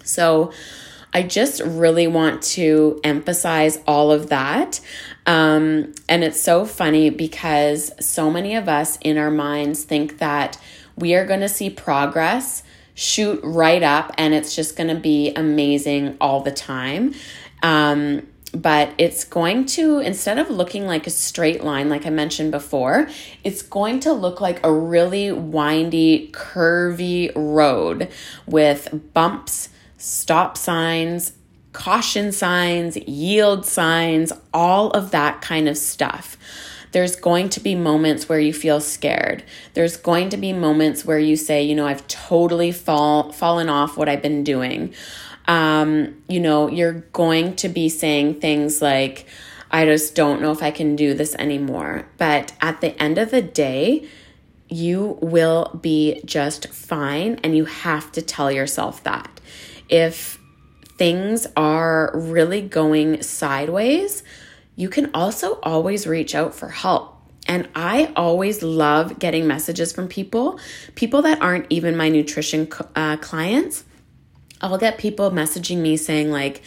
So, 0.03 0.51
I 1.11 1.23
just 1.23 1.61
really 1.61 2.05
want 2.05 2.43
to 2.43 2.99
emphasize 3.03 3.79
all 3.87 4.11
of 4.11 4.29
that. 4.29 4.79
Um, 5.25 5.93
and 6.07 6.23
it's 6.23 6.39
so 6.39 6.65
funny 6.65 7.09
because 7.09 7.91
so 7.99 8.29
many 8.29 8.55
of 8.55 8.69
us 8.69 8.97
in 9.01 9.17
our 9.17 9.31
minds 9.31 9.83
think 9.83 10.19
that 10.19 10.59
we 10.95 11.15
are 11.15 11.25
going 11.25 11.39
to 11.39 11.49
see 11.49 11.69
progress 11.69 12.61
shoot 12.99 13.39
right 13.45 13.81
up 13.81 14.13
and 14.17 14.33
it's 14.33 14.53
just 14.53 14.75
going 14.75 14.89
to 14.89 14.99
be 14.99 15.31
amazing 15.33 16.17
all 16.19 16.41
the 16.41 16.51
time. 16.51 17.13
Um, 17.63 18.27
but 18.53 18.91
it's 18.97 19.23
going 19.23 19.67
to, 19.67 19.99
instead 19.99 20.37
of 20.37 20.49
looking 20.49 20.85
like 20.85 21.07
a 21.07 21.09
straight 21.09 21.63
line, 21.63 21.87
like 21.87 22.05
I 22.05 22.09
mentioned 22.09 22.51
before, 22.51 23.07
it's 23.43 23.61
going 23.61 24.01
to 24.01 24.11
look 24.11 24.41
like 24.41 24.65
a 24.65 24.73
really 24.73 25.31
windy, 25.31 26.29
curvy 26.33 27.31
road 27.35 28.09
with 28.45 29.13
bumps 29.13 29.69
stop 29.97 30.57
signs, 30.57 31.33
caution 31.71 32.33
signs, 32.33 32.97
yield 32.97 33.65
signs, 33.65 34.33
all 34.53 34.91
of 34.91 35.11
that 35.11 35.41
kind 35.41 35.69
of 35.69 35.77
stuff. 35.77 36.37
There's 36.91 37.15
going 37.15 37.49
to 37.49 37.59
be 37.59 37.75
moments 37.75 38.27
where 38.27 38.39
you 38.39 38.53
feel 38.53 38.81
scared. 38.81 39.43
There's 39.73 39.97
going 39.97 40.29
to 40.29 40.37
be 40.37 40.53
moments 40.53 41.05
where 41.05 41.19
you 41.19 41.35
say, 41.35 41.63
you 41.63 41.75
know, 41.75 41.87
I've 41.87 42.07
totally 42.07 42.71
fall, 42.71 43.31
fallen 43.31 43.69
off 43.69 43.97
what 43.97 44.09
I've 44.09 44.21
been 44.21 44.43
doing. 44.43 44.93
Um, 45.47 46.21
you 46.27 46.39
know, 46.39 46.67
you're 46.69 47.05
going 47.13 47.55
to 47.57 47.69
be 47.69 47.89
saying 47.89 48.39
things 48.39 48.81
like, 48.81 49.25
I 49.71 49.85
just 49.85 50.15
don't 50.15 50.41
know 50.41 50.51
if 50.51 50.63
I 50.63 50.71
can 50.71 50.95
do 50.95 51.13
this 51.13 51.35
anymore. 51.35 52.07
But 52.17 52.53
at 52.61 52.81
the 52.81 52.99
end 53.01 53.17
of 53.17 53.31
the 53.31 53.41
day, 53.41 54.07
you 54.69 55.17
will 55.21 55.79
be 55.81 56.21
just 56.25 56.67
fine, 56.67 57.39
and 57.43 57.57
you 57.57 57.65
have 57.65 58.11
to 58.13 58.21
tell 58.21 58.51
yourself 58.51 59.03
that. 59.03 59.41
If 59.89 60.39
things 60.97 61.47
are 61.57 62.11
really 62.13 62.61
going 62.61 63.21
sideways, 63.23 64.23
you 64.79 64.87
can 64.87 65.11
also 65.13 65.59
always 65.61 66.07
reach 66.07 66.33
out 66.33 66.55
for 66.55 66.69
help. 66.69 67.13
And 67.49 67.67
I 67.75 68.13
always 68.15 68.63
love 68.63 69.19
getting 69.19 69.45
messages 69.45 69.91
from 69.91 70.07
people, 70.07 70.57
people 70.95 71.21
that 71.23 71.41
aren't 71.41 71.65
even 71.69 71.97
my 71.97 72.07
nutrition 72.07 72.69
uh, 72.95 73.17
clients. 73.17 73.83
I'll 74.61 74.77
get 74.77 74.97
people 74.97 75.31
messaging 75.31 75.79
me 75.79 75.97
saying, 75.97 76.31
like, 76.31 76.61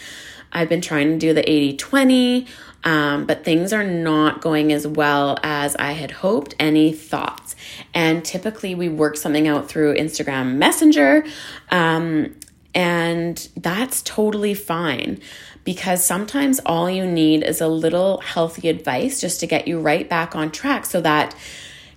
I've 0.52 0.68
been 0.68 0.82
trying 0.82 1.08
to 1.12 1.18
do 1.18 1.32
the 1.32 1.48
80 1.50 1.78
20, 1.78 2.46
um, 2.84 3.24
but 3.24 3.46
things 3.46 3.72
are 3.72 3.84
not 3.84 4.42
going 4.42 4.74
as 4.74 4.86
well 4.86 5.38
as 5.42 5.74
I 5.76 5.92
had 5.92 6.10
hoped. 6.10 6.54
Any 6.60 6.92
thoughts? 6.92 7.56
And 7.94 8.22
typically, 8.22 8.74
we 8.74 8.90
work 8.90 9.16
something 9.16 9.48
out 9.48 9.70
through 9.70 9.94
Instagram 9.94 10.56
Messenger, 10.56 11.24
um, 11.70 12.36
and 12.74 13.48
that's 13.56 14.02
totally 14.02 14.52
fine 14.52 15.22
because 15.64 16.04
sometimes 16.04 16.60
all 16.66 16.90
you 16.90 17.06
need 17.06 17.42
is 17.44 17.60
a 17.60 17.68
little 17.68 18.18
healthy 18.20 18.68
advice 18.68 19.20
just 19.20 19.40
to 19.40 19.46
get 19.46 19.68
you 19.68 19.78
right 19.78 20.08
back 20.08 20.34
on 20.34 20.50
track 20.50 20.86
so 20.86 21.00
that 21.00 21.34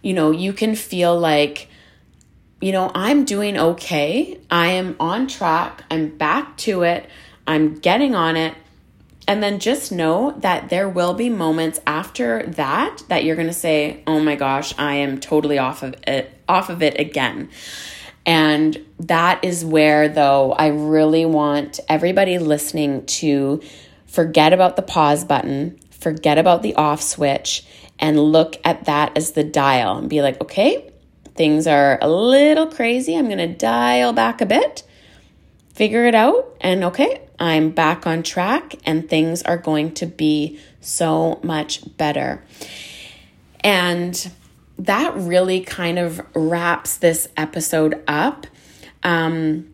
you 0.02 0.14
know 0.14 0.32
you 0.32 0.54
can 0.54 0.76
feel 0.76 1.18
like 1.18 1.68
you 2.62 2.72
know 2.72 2.92
I'm 2.94 3.26
doing 3.26 3.58
okay. 3.58 4.40
I 4.50 4.68
am 4.68 4.96
on 5.00 5.28
track. 5.28 5.84
I'm 5.90 6.16
back 6.18 6.58
to 6.58 6.84
it. 6.84 7.10
I'm 7.48 7.76
getting 7.76 8.16
on 8.16 8.36
it. 8.36 8.56
And 9.28 9.42
then 9.42 9.58
just 9.58 9.92
know 9.92 10.36
that 10.42 10.70
there 10.70 10.88
will 10.88 11.16
be 11.16 11.30
moments 11.32 11.80
after 11.88 12.44
that 12.44 13.02
that 13.08 13.24
you're 13.24 13.36
going 13.36 13.48
to 13.48 13.54
say, 13.54 14.04
"Oh 14.06 14.20
my 14.20 14.36
gosh, 14.36 14.76
I 14.78 14.96
am 14.96 15.20
totally 15.20 15.58
off 15.58 15.82
of 15.82 15.96
it 16.06 16.32
off 16.48 16.70
of 16.70 16.84
it 16.84 17.00
again." 17.00 17.50
And 18.26 18.78
that 19.00 19.44
is 19.44 19.64
where 19.64 20.10
though 20.10 20.54
I 20.54 20.68
really 20.68 21.26
want 21.26 21.80
everybody 21.88 22.40
listening 22.40 23.06
to 23.06 23.62
forget 24.08 24.54
about 24.54 24.76
the 24.76 24.82
pause 24.82 25.24
button, 25.24 25.80
forget 25.92 26.38
about 26.38 26.64
the 26.64 26.76
off 26.76 27.02
switch 27.02 27.66
and 28.00 28.20
look 28.20 28.58
at 28.64 28.86
that 28.86 29.16
as 29.18 29.32
the 29.32 29.44
dial 29.44 29.98
and 29.98 30.10
be 30.10 30.22
like, 30.22 30.42
"Okay, 30.42 30.92
things 31.36 31.68
are 31.68 32.00
a 32.02 32.10
little 32.10 32.68
crazy. 32.68 33.16
I'm 33.16 33.26
going 33.26 33.38
to 33.38 33.48
dial 33.48 34.14
back 34.14 34.42
a 34.42 34.46
bit." 34.46 34.84
Figure 35.74 36.06
it 36.06 36.16
out 36.16 36.56
and 36.62 36.86
okay, 36.86 37.22
I'm 37.38 37.72
back 37.72 38.08
on 38.08 38.24
track 38.24 38.76
and 38.86 39.10
things 39.10 39.44
are 39.44 39.58
going 39.58 39.94
to 39.96 40.06
be 40.06 40.58
so 40.80 41.40
much 41.44 41.82
better. 41.98 42.42
And 43.60 44.32
that 44.80 45.16
really 45.16 45.62
kind 45.62 46.00
of 46.00 46.22
wraps 46.36 46.98
this 46.98 47.28
episode 47.38 48.04
up. 48.08 48.48
Um, 49.04 49.72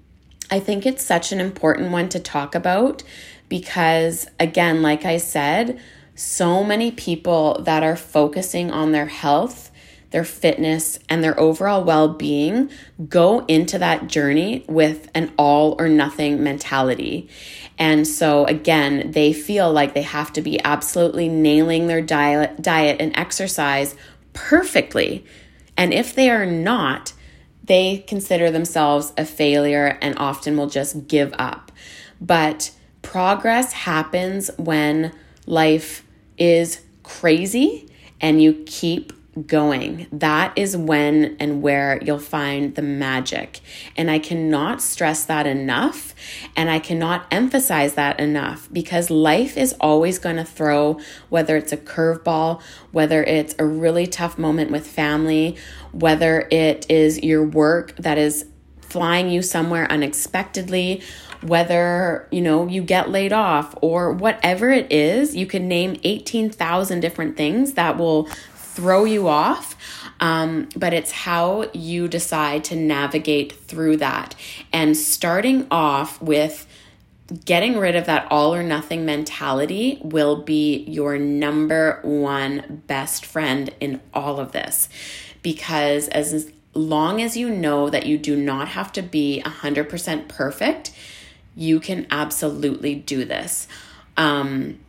I 0.49 0.59
think 0.59 0.85
it's 0.85 1.03
such 1.03 1.31
an 1.31 1.39
important 1.39 1.91
one 1.91 2.09
to 2.09 2.19
talk 2.19 2.55
about 2.55 3.03
because, 3.49 4.27
again, 4.39 4.81
like 4.81 5.05
I 5.05 5.17
said, 5.17 5.79
so 6.15 6.63
many 6.63 6.91
people 6.91 7.61
that 7.63 7.83
are 7.83 7.95
focusing 7.95 8.69
on 8.69 8.91
their 8.91 9.07
health 9.07 9.71
their 10.11 10.23
fitness, 10.25 10.99
and 11.09 11.23
their 11.23 11.37
overall 11.39 11.83
well 11.83 12.09
being 12.09 12.69
go 13.07 13.45
into 13.45 13.79
that 13.79 14.07
journey 14.07 14.63
with 14.67 15.09
an 15.15 15.31
all 15.37 15.75
or 15.79 15.87
nothing 15.87 16.43
mentality. 16.43 17.27
And 17.79 18.05
so, 18.05 18.45
again, 18.45 19.11
they 19.11 19.33
feel 19.33 19.71
like 19.71 19.93
they 19.93 20.03
have 20.03 20.31
to 20.33 20.41
be 20.41 20.63
absolutely 20.63 21.29
nailing 21.29 21.87
their 21.87 22.01
diet, 22.01 22.61
diet 22.61 22.97
and 22.99 23.17
exercise 23.17 23.95
perfectly. 24.33 25.25
And 25.77 25.93
if 25.93 26.13
they 26.13 26.29
are 26.29 26.45
not, 26.45 27.13
they 27.63 27.99
consider 28.07 28.51
themselves 28.51 29.13
a 29.17 29.25
failure 29.25 29.97
and 30.01 30.17
often 30.17 30.57
will 30.57 30.67
just 30.67 31.07
give 31.07 31.33
up. 31.37 31.71
But 32.19 32.71
progress 33.01 33.73
happens 33.73 34.51
when 34.57 35.13
life 35.45 36.05
is 36.37 36.81
crazy 37.03 37.89
and 38.19 38.41
you 38.41 38.63
keep 38.65 39.13
going. 39.47 40.07
That 40.11 40.57
is 40.57 40.75
when 40.75 41.37
and 41.39 41.61
where 41.61 42.01
you'll 42.03 42.19
find 42.19 42.75
the 42.75 42.81
magic. 42.81 43.61
And 43.95 44.11
I 44.11 44.19
cannot 44.19 44.81
stress 44.81 45.23
that 45.25 45.47
enough. 45.47 46.13
And 46.55 46.69
I 46.69 46.79
cannot 46.79 47.27
emphasize 47.31 47.93
that 47.93 48.19
enough 48.19 48.67
because 48.71 49.09
life 49.09 49.57
is 49.57 49.73
always 49.79 50.19
going 50.19 50.35
to 50.35 50.45
throw, 50.45 50.99
whether 51.29 51.55
it's 51.55 51.71
a 51.71 51.77
curveball, 51.77 52.61
whether 52.91 53.23
it's 53.23 53.55
a 53.57 53.65
really 53.65 54.05
tough 54.05 54.37
moment 54.37 54.69
with 54.69 54.85
family, 54.85 55.55
whether 55.93 56.47
it 56.51 56.85
is 56.89 57.23
your 57.23 57.45
work 57.45 57.95
that 57.97 58.17
is 58.17 58.45
flying 58.81 59.29
you 59.29 59.41
somewhere 59.41 59.89
unexpectedly 59.89 61.01
whether 61.41 62.27
you 62.31 62.41
know 62.41 62.67
you 62.67 62.83
get 62.83 63.09
laid 63.09 63.33
off 63.33 63.73
or 63.81 64.11
whatever 64.11 64.69
it 64.69 64.91
is 64.91 65.35
you 65.35 65.45
can 65.45 65.67
name 65.67 65.99
18,000 66.03 66.99
different 66.99 67.35
things 67.35 67.73
that 67.73 67.97
will 67.97 68.29
throw 68.73 69.05
you 69.05 69.27
off. 69.27 69.75
Um, 70.19 70.69
but 70.75 70.93
it's 70.93 71.11
how 71.11 71.69
you 71.73 72.07
decide 72.07 72.63
to 72.65 72.75
navigate 72.75 73.53
through 73.53 73.97
that. 73.97 74.35
And 74.71 74.95
starting 74.95 75.67
off 75.71 76.21
with 76.21 76.67
getting 77.45 77.77
rid 77.77 77.95
of 77.95 78.05
that 78.05 78.27
all 78.29 78.53
or 78.53 78.61
nothing 78.61 79.05
mentality 79.05 79.99
will 80.03 80.43
be 80.43 80.83
your 80.83 81.17
number 81.17 81.99
one 82.03 82.83
best 82.87 83.25
friend 83.25 83.73
in 83.79 84.01
all 84.13 84.39
of 84.39 84.51
this. 84.51 84.89
Because 85.41 86.07
as 86.09 86.51
long 86.73 87.21
as 87.21 87.35
you 87.35 87.49
know 87.49 87.89
that 87.89 88.05
you 88.05 88.17
do 88.17 88.35
not 88.35 88.69
have 88.69 88.91
to 88.93 89.01
be 89.01 89.41
100% 89.45 90.27
perfect, 90.27 90.91
you 91.55 91.79
can 91.79 92.05
absolutely 92.11 92.95
do 92.95 93.25
this. 93.25 93.67
Um, 94.17 94.79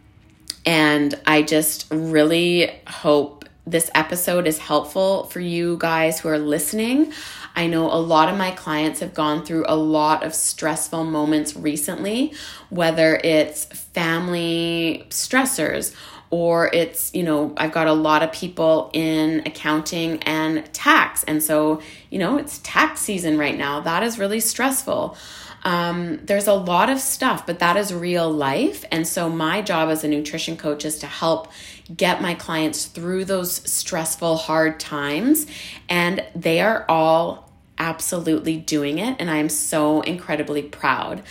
and 0.65 1.15
I 1.27 1.43
just 1.43 1.87
really 1.91 2.71
hope 2.87 3.42
this 3.67 3.91
episode 3.95 4.47
is 4.47 4.59
helpful 4.59 5.25
for 5.25 5.41
you 5.41 5.77
guys 5.79 6.19
who 6.19 6.29
are 6.29 6.39
listening. 6.39 7.13
I 7.55 7.69
know 7.69 7.87
a 7.87 8.01
lot 8.01 8.29
of 8.29 8.37
my 8.37 8.51
clients 8.51 9.01
have 9.01 9.15
gone 9.15 9.45
through 9.45 9.67
a 9.69 9.77
lot 9.77 10.25
of 10.25 10.35
stressful 10.35 11.05
moments 11.05 11.55
recently, 11.55 12.33
whether 12.71 13.21
it's 13.23 13.67
family 13.67 15.07
stressors 15.11 15.95
or 16.31 16.71
it's, 16.73 17.15
you 17.15 17.23
know, 17.23 17.53
I've 17.57 17.73
got 17.73 17.87
a 17.87 17.93
lot 17.93 18.23
of 18.23 18.33
people 18.33 18.91
in 18.95 19.43
accounting 19.45 20.23
and 20.23 20.65
tax. 20.73 21.23
And 21.25 21.43
so, 21.43 21.83
you 22.11 22.19
know, 22.19 22.39
it's 22.39 22.59
tax 22.65 23.01
season 23.01 23.39
right 23.39 23.57
now. 23.57 23.81
That 23.81 24.03
is 24.03 24.19
really 24.19 24.41
stressful. 24.41 25.17
Um, 25.65 26.19
there's 26.25 26.49
a 26.49 26.55
lot 26.55 26.91
of 26.91 26.99
stuff, 26.99 27.47
but 27.47 27.61
that 27.61 27.77
is 27.77 27.95
real 27.95 28.31
life. 28.31 28.85
And 28.91 29.07
so, 29.07 29.29
my 29.29 29.63
job 29.63 29.91
as 29.91 30.03
a 30.03 30.09
nutrition 30.09 30.57
coach 30.57 30.85
is 30.85 30.99
to 31.01 31.07
help 31.07 31.53
get 31.95 32.23
my 32.23 32.35
clients 32.35 32.87
through 32.87 33.25
those 33.25 33.55
stressful, 33.71 34.37
hard 34.37 34.81
times. 34.81 35.47
And 35.89 36.25
they 36.35 36.61
are 36.61 36.85
all 36.89 37.51
absolutely 37.79 38.57
doing 38.57 38.99
it. 38.99 39.17
And 39.19 39.31
I 39.31 39.37
am 39.37 39.49
so 39.49 40.01
incredibly 40.03 40.63
proud. 40.63 41.23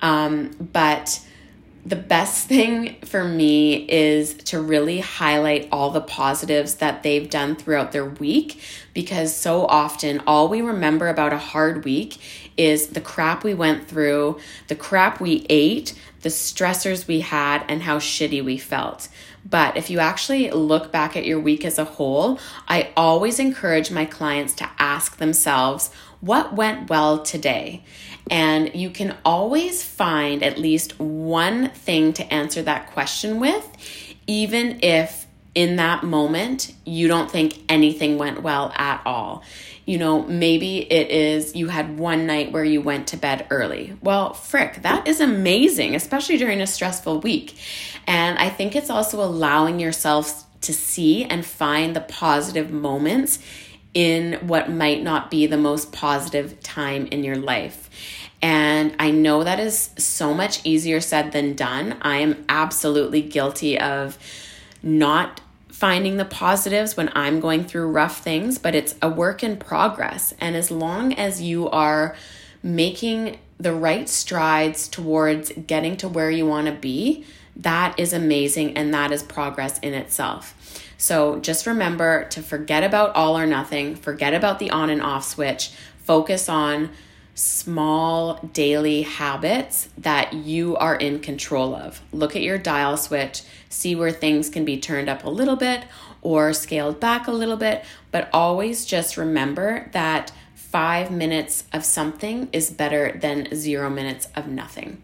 Um, 0.00 0.50
but 0.72 1.20
the 1.84 1.96
best 1.96 2.46
thing 2.48 2.96
for 3.04 3.24
me 3.24 3.88
is 3.88 4.34
to 4.34 4.60
really 4.60 5.00
highlight 5.00 5.68
all 5.72 5.90
the 5.90 6.00
positives 6.00 6.76
that 6.76 7.02
they've 7.02 7.28
done 7.28 7.56
throughout 7.56 7.92
their 7.92 8.04
week 8.04 8.60
because 8.94 9.34
so 9.34 9.66
often 9.66 10.22
all 10.26 10.48
we 10.48 10.60
remember 10.60 11.08
about 11.08 11.32
a 11.32 11.38
hard 11.38 11.84
week 11.84 12.18
is 12.56 12.88
the 12.88 13.00
crap 13.00 13.44
we 13.44 13.54
went 13.54 13.86
through, 13.86 14.38
the 14.66 14.74
crap 14.74 15.20
we 15.20 15.46
ate, 15.48 15.94
the 16.22 16.28
stressors 16.28 17.06
we 17.06 17.20
had, 17.20 17.64
and 17.68 17.82
how 17.82 17.98
shitty 17.98 18.44
we 18.44 18.58
felt. 18.58 19.08
But 19.50 19.76
if 19.76 19.88
you 19.88 19.98
actually 19.98 20.50
look 20.50 20.92
back 20.92 21.16
at 21.16 21.24
your 21.24 21.40
week 21.40 21.64
as 21.64 21.78
a 21.78 21.84
whole, 21.84 22.38
I 22.66 22.90
always 22.96 23.38
encourage 23.38 23.90
my 23.90 24.04
clients 24.04 24.52
to 24.54 24.68
ask 24.78 25.16
themselves, 25.16 25.90
what 26.20 26.54
went 26.54 26.90
well 26.90 27.22
today? 27.22 27.84
And 28.30 28.74
you 28.74 28.90
can 28.90 29.16
always 29.24 29.82
find 29.82 30.42
at 30.42 30.58
least 30.58 30.98
one 30.98 31.70
thing 31.70 32.12
to 32.14 32.32
answer 32.32 32.62
that 32.62 32.90
question 32.90 33.40
with, 33.40 33.66
even 34.26 34.80
if 34.82 35.26
in 35.54 35.76
that 35.76 36.04
moment 36.04 36.74
you 36.84 37.08
don't 37.08 37.30
think 37.30 37.58
anything 37.68 38.18
went 38.18 38.42
well 38.42 38.72
at 38.76 39.00
all. 39.06 39.42
You 39.88 39.96
know, 39.96 40.22
maybe 40.24 40.80
it 40.80 41.10
is 41.10 41.56
you 41.56 41.68
had 41.68 41.98
one 41.98 42.26
night 42.26 42.52
where 42.52 42.62
you 42.62 42.82
went 42.82 43.06
to 43.08 43.16
bed 43.16 43.46
early. 43.48 43.96
Well, 44.02 44.34
frick, 44.34 44.82
that 44.82 45.08
is 45.08 45.18
amazing, 45.18 45.94
especially 45.94 46.36
during 46.36 46.60
a 46.60 46.66
stressful 46.66 47.20
week. 47.20 47.56
And 48.06 48.38
I 48.38 48.50
think 48.50 48.76
it's 48.76 48.90
also 48.90 49.24
allowing 49.24 49.80
yourself 49.80 50.44
to 50.60 50.74
see 50.74 51.24
and 51.24 51.42
find 51.42 51.96
the 51.96 52.02
positive 52.02 52.70
moments 52.70 53.38
in 53.94 54.34
what 54.46 54.70
might 54.70 55.02
not 55.02 55.30
be 55.30 55.46
the 55.46 55.56
most 55.56 55.90
positive 55.90 56.60
time 56.60 57.06
in 57.06 57.24
your 57.24 57.36
life. 57.36 57.88
And 58.42 58.94
I 58.98 59.10
know 59.10 59.42
that 59.42 59.58
is 59.58 59.88
so 59.96 60.34
much 60.34 60.60
easier 60.64 61.00
said 61.00 61.32
than 61.32 61.54
done. 61.54 61.96
I 62.02 62.18
am 62.18 62.44
absolutely 62.50 63.22
guilty 63.22 63.80
of 63.80 64.18
not 64.82 65.40
finding 65.78 66.16
the 66.16 66.24
positives 66.24 66.96
when 66.96 67.08
I'm 67.14 67.38
going 67.38 67.64
through 67.64 67.92
rough 67.92 68.18
things, 68.18 68.58
but 68.58 68.74
it's 68.74 68.96
a 69.00 69.08
work 69.08 69.44
in 69.44 69.56
progress. 69.56 70.34
And 70.40 70.56
as 70.56 70.72
long 70.72 71.12
as 71.12 71.40
you 71.40 71.70
are 71.70 72.16
making 72.64 73.38
the 73.58 73.72
right 73.72 74.08
strides 74.08 74.88
towards 74.88 75.52
getting 75.52 75.96
to 75.98 76.08
where 76.08 76.32
you 76.32 76.44
want 76.44 76.66
to 76.66 76.72
be, 76.72 77.24
that 77.54 77.96
is 77.96 78.12
amazing 78.12 78.76
and 78.76 78.92
that 78.92 79.12
is 79.12 79.22
progress 79.22 79.78
in 79.78 79.94
itself. 79.94 80.52
So 80.98 81.38
just 81.38 81.64
remember 81.64 82.24
to 82.30 82.42
forget 82.42 82.82
about 82.82 83.14
all 83.14 83.38
or 83.38 83.46
nothing, 83.46 83.94
forget 83.94 84.34
about 84.34 84.58
the 84.58 84.72
on 84.72 84.90
and 84.90 85.00
off 85.00 85.24
switch, 85.24 85.70
focus 86.02 86.48
on 86.48 86.90
small 87.36 88.34
daily 88.52 89.02
habits 89.02 89.90
that 89.96 90.32
you 90.32 90.76
are 90.76 90.96
in 90.96 91.20
control 91.20 91.72
of. 91.76 92.02
Look 92.12 92.34
at 92.34 92.42
your 92.42 92.58
dial 92.58 92.96
switch, 92.96 93.42
see 93.68 93.94
where 93.94 94.10
things 94.10 94.48
can 94.48 94.64
be 94.64 94.78
turned 94.78 95.08
up 95.08 95.24
a 95.24 95.30
little 95.30 95.56
bit 95.56 95.84
or 96.22 96.52
scaled 96.52 97.00
back 97.00 97.26
a 97.26 97.32
little 97.32 97.56
bit, 97.56 97.84
but 98.10 98.28
always 98.32 98.84
just 98.84 99.16
remember 99.16 99.88
that 99.92 100.32
five 100.54 101.10
minutes 101.10 101.64
of 101.72 101.84
something 101.84 102.48
is 102.52 102.70
better 102.70 103.16
than 103.20 103.54
zero 103.54 103.88
minutes 103.88 104.28
of 104.36 104.46
nothing. 104.46 105.02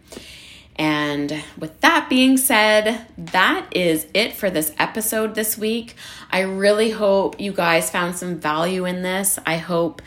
And 0.76 1.42
with 1.56 1.80
that 1.80 2.08
being 2.08 2.36
said, 2.36 3.06
that 3.16 3.68
is 3.70 4.06
it 4.12 4.32
for 4.32 4.50
this 4.50 4.72
episode 4.78 5.34
this 5.34 5.56
week. 5.56 5.94
I 6.30 6.40
really 6.40 6.90
hope 6.90 7.40
you 7.40 7.52
guys 7.52 7.90
found 7.90 8.16
some 8.16 8.40
value 8.40 8.84
in 8.84 9.02
this. 9.02 9.38
I 9.46 9.58
hope 9.58 10.02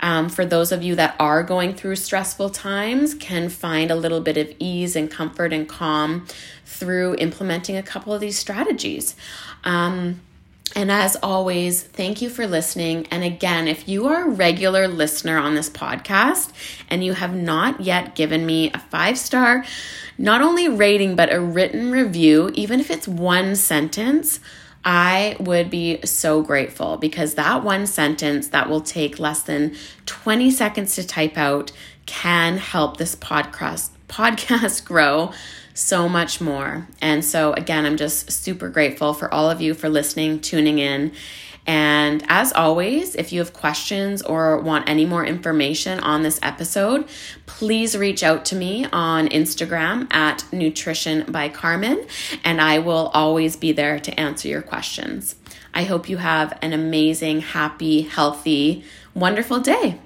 um, 0.00 0.28
for 0.28 0.44
those 0.44 0.72
of 0.72 0.82
you 0.82 0.94
that 0.96 1.14
are 1.18 1.42
going 1.42 1.74
through 1.74 1.96
stressful 1.96 2.50
times 2.50 3.14
can 3.14 3.48
find 3.48 3.90
a 3.90 3.96
little 3.96 4.20
bit 4.20 4.36
of 4.36 4.52
ease 4.58 4.96
and 4.96 5.10
comfort 5.10 5.52
and 5.52 5.68
calm 5.68 6.26
through 6.64 7.16
implementing 7.16 7.76
a 7.76 7.82
couple 7.82 8.12
of 8.12 8.20
these 8.20 8.38
strategies. 8.38 9.14
Um, 9.64 10.20
and 10.76 10.90
as 10.90 11.16
always, 11.16 11.82
thank 11.82 12.22
you 12.22 12.30
for 12.30 12.46
listening. 12.46 13.08
And 13.10 13.24
again, 13.24 13.66
if 13.66 13.88
you 13.88 14.06
are 14.06 14.26
a 14.26 14.28
regular 14.28 14.86
listener 14.86 15.36
on 15.36 15.54
this 15.54 15.68
podcast 15.68 16.52
and 16.88 17.02
you 17.02 17.12
have 17.12 17.34
not 17.34 17.80
yet 17.80 18.14
given 18.14 18.46
me 18.46 18.70
a 18.72 18.78
five 18.78 19.18
star, 19.18 19.64
not 20.16 20.42
only 20.42 20.68
rating, 20.68 21.16
but 21.16 21.32
a 21.32 21.40
written 21.40 21.90
review, 21.90 22.52
even 22.54 22.78
if 22.78 22.90
it's 22.90 23.08
one 23.08 23.56
sentence, 23.56 24.38
I 24.84 25.36
would 25.38 25.68
be 25.70 26.00
so 26.04 26.42
grateful 26.42 26.96
because 26.96 27.34
that 27.34 27.62
one 27.62 27.86
sentence 27.86 28.48
that 28.48 28.68
will 28.68 28.80
take 28.80 29.18
less 29.18 29.42
than 29.42 29.76
20 30.06 30.50
seconds 30.50 30.94
to 30.94 31.06
type 31.06 31.36
out 31.36 31.72
can 32.06 32.56
help 32.56 32.96
this 32.96 33.14
podcast 33.14 33.90
podcast 34.08 34.84
grow 34.86 35.32
so 35.74 36.08
much 36.08 36.40
more. 36.40 36.86
And 37.00 37.24
so 37.24 37.52
again, 37.52 37.86
I'm 37.86 37.96
just 37.96 38.30
super 38.32 38.68
grateful 38.68 39.14
for 39.14 39.32
all 39.32 39.50
of 39.50 39.60
you 39.60 39.74
for 39.74 39.88
listening, 39.88 40.40
tuning 40.40 40.78
in, 40.78 41.12
and 41.66 42.24
as 42.28 42.52
always, 42.52 43.14
if 43.14 43.32
you 43.32 43.40
have 43.40 43.52
questions 43.52 44.22
or 44.22 44.58
want 44.58 44.88
any 44.88 45.04
more 45.04 45.24
information 45.24 46.00
on 46.00 46.22
this 46.22 46.40
episode, 46.42 47.06
please 47.46 47.96
reach 47.96 48.22
out 48.22 48.44
to 48.46 48.56
me 48.56 48.86
on 48.92 49.28
Instagram 49.28 50.12
at 50.12 50.44
Nutrition 50.52 51.30
by 51.30 51.48
Karmen, 51.48 52.08
and 52.44 52.60
I 52.60 52.78
will 52.78 53.10
always 53.14 53.56
be 53.56 53.72
there 53.72 54.00
to 54.00 54.18
answer 54.18 54.48
your 54.48 54.62
questions. 54.62 55.36
I 55.72 55.84
hope 55.84 56.08
you 56.08 56.16
have 56.16 56.58
an 56.62 56.72
amazing, 56.72 57.40
happy, 57.40 58.02
healthy, 58.02 58.84
wonderful 59.14 59.60
day. 59.60 60.00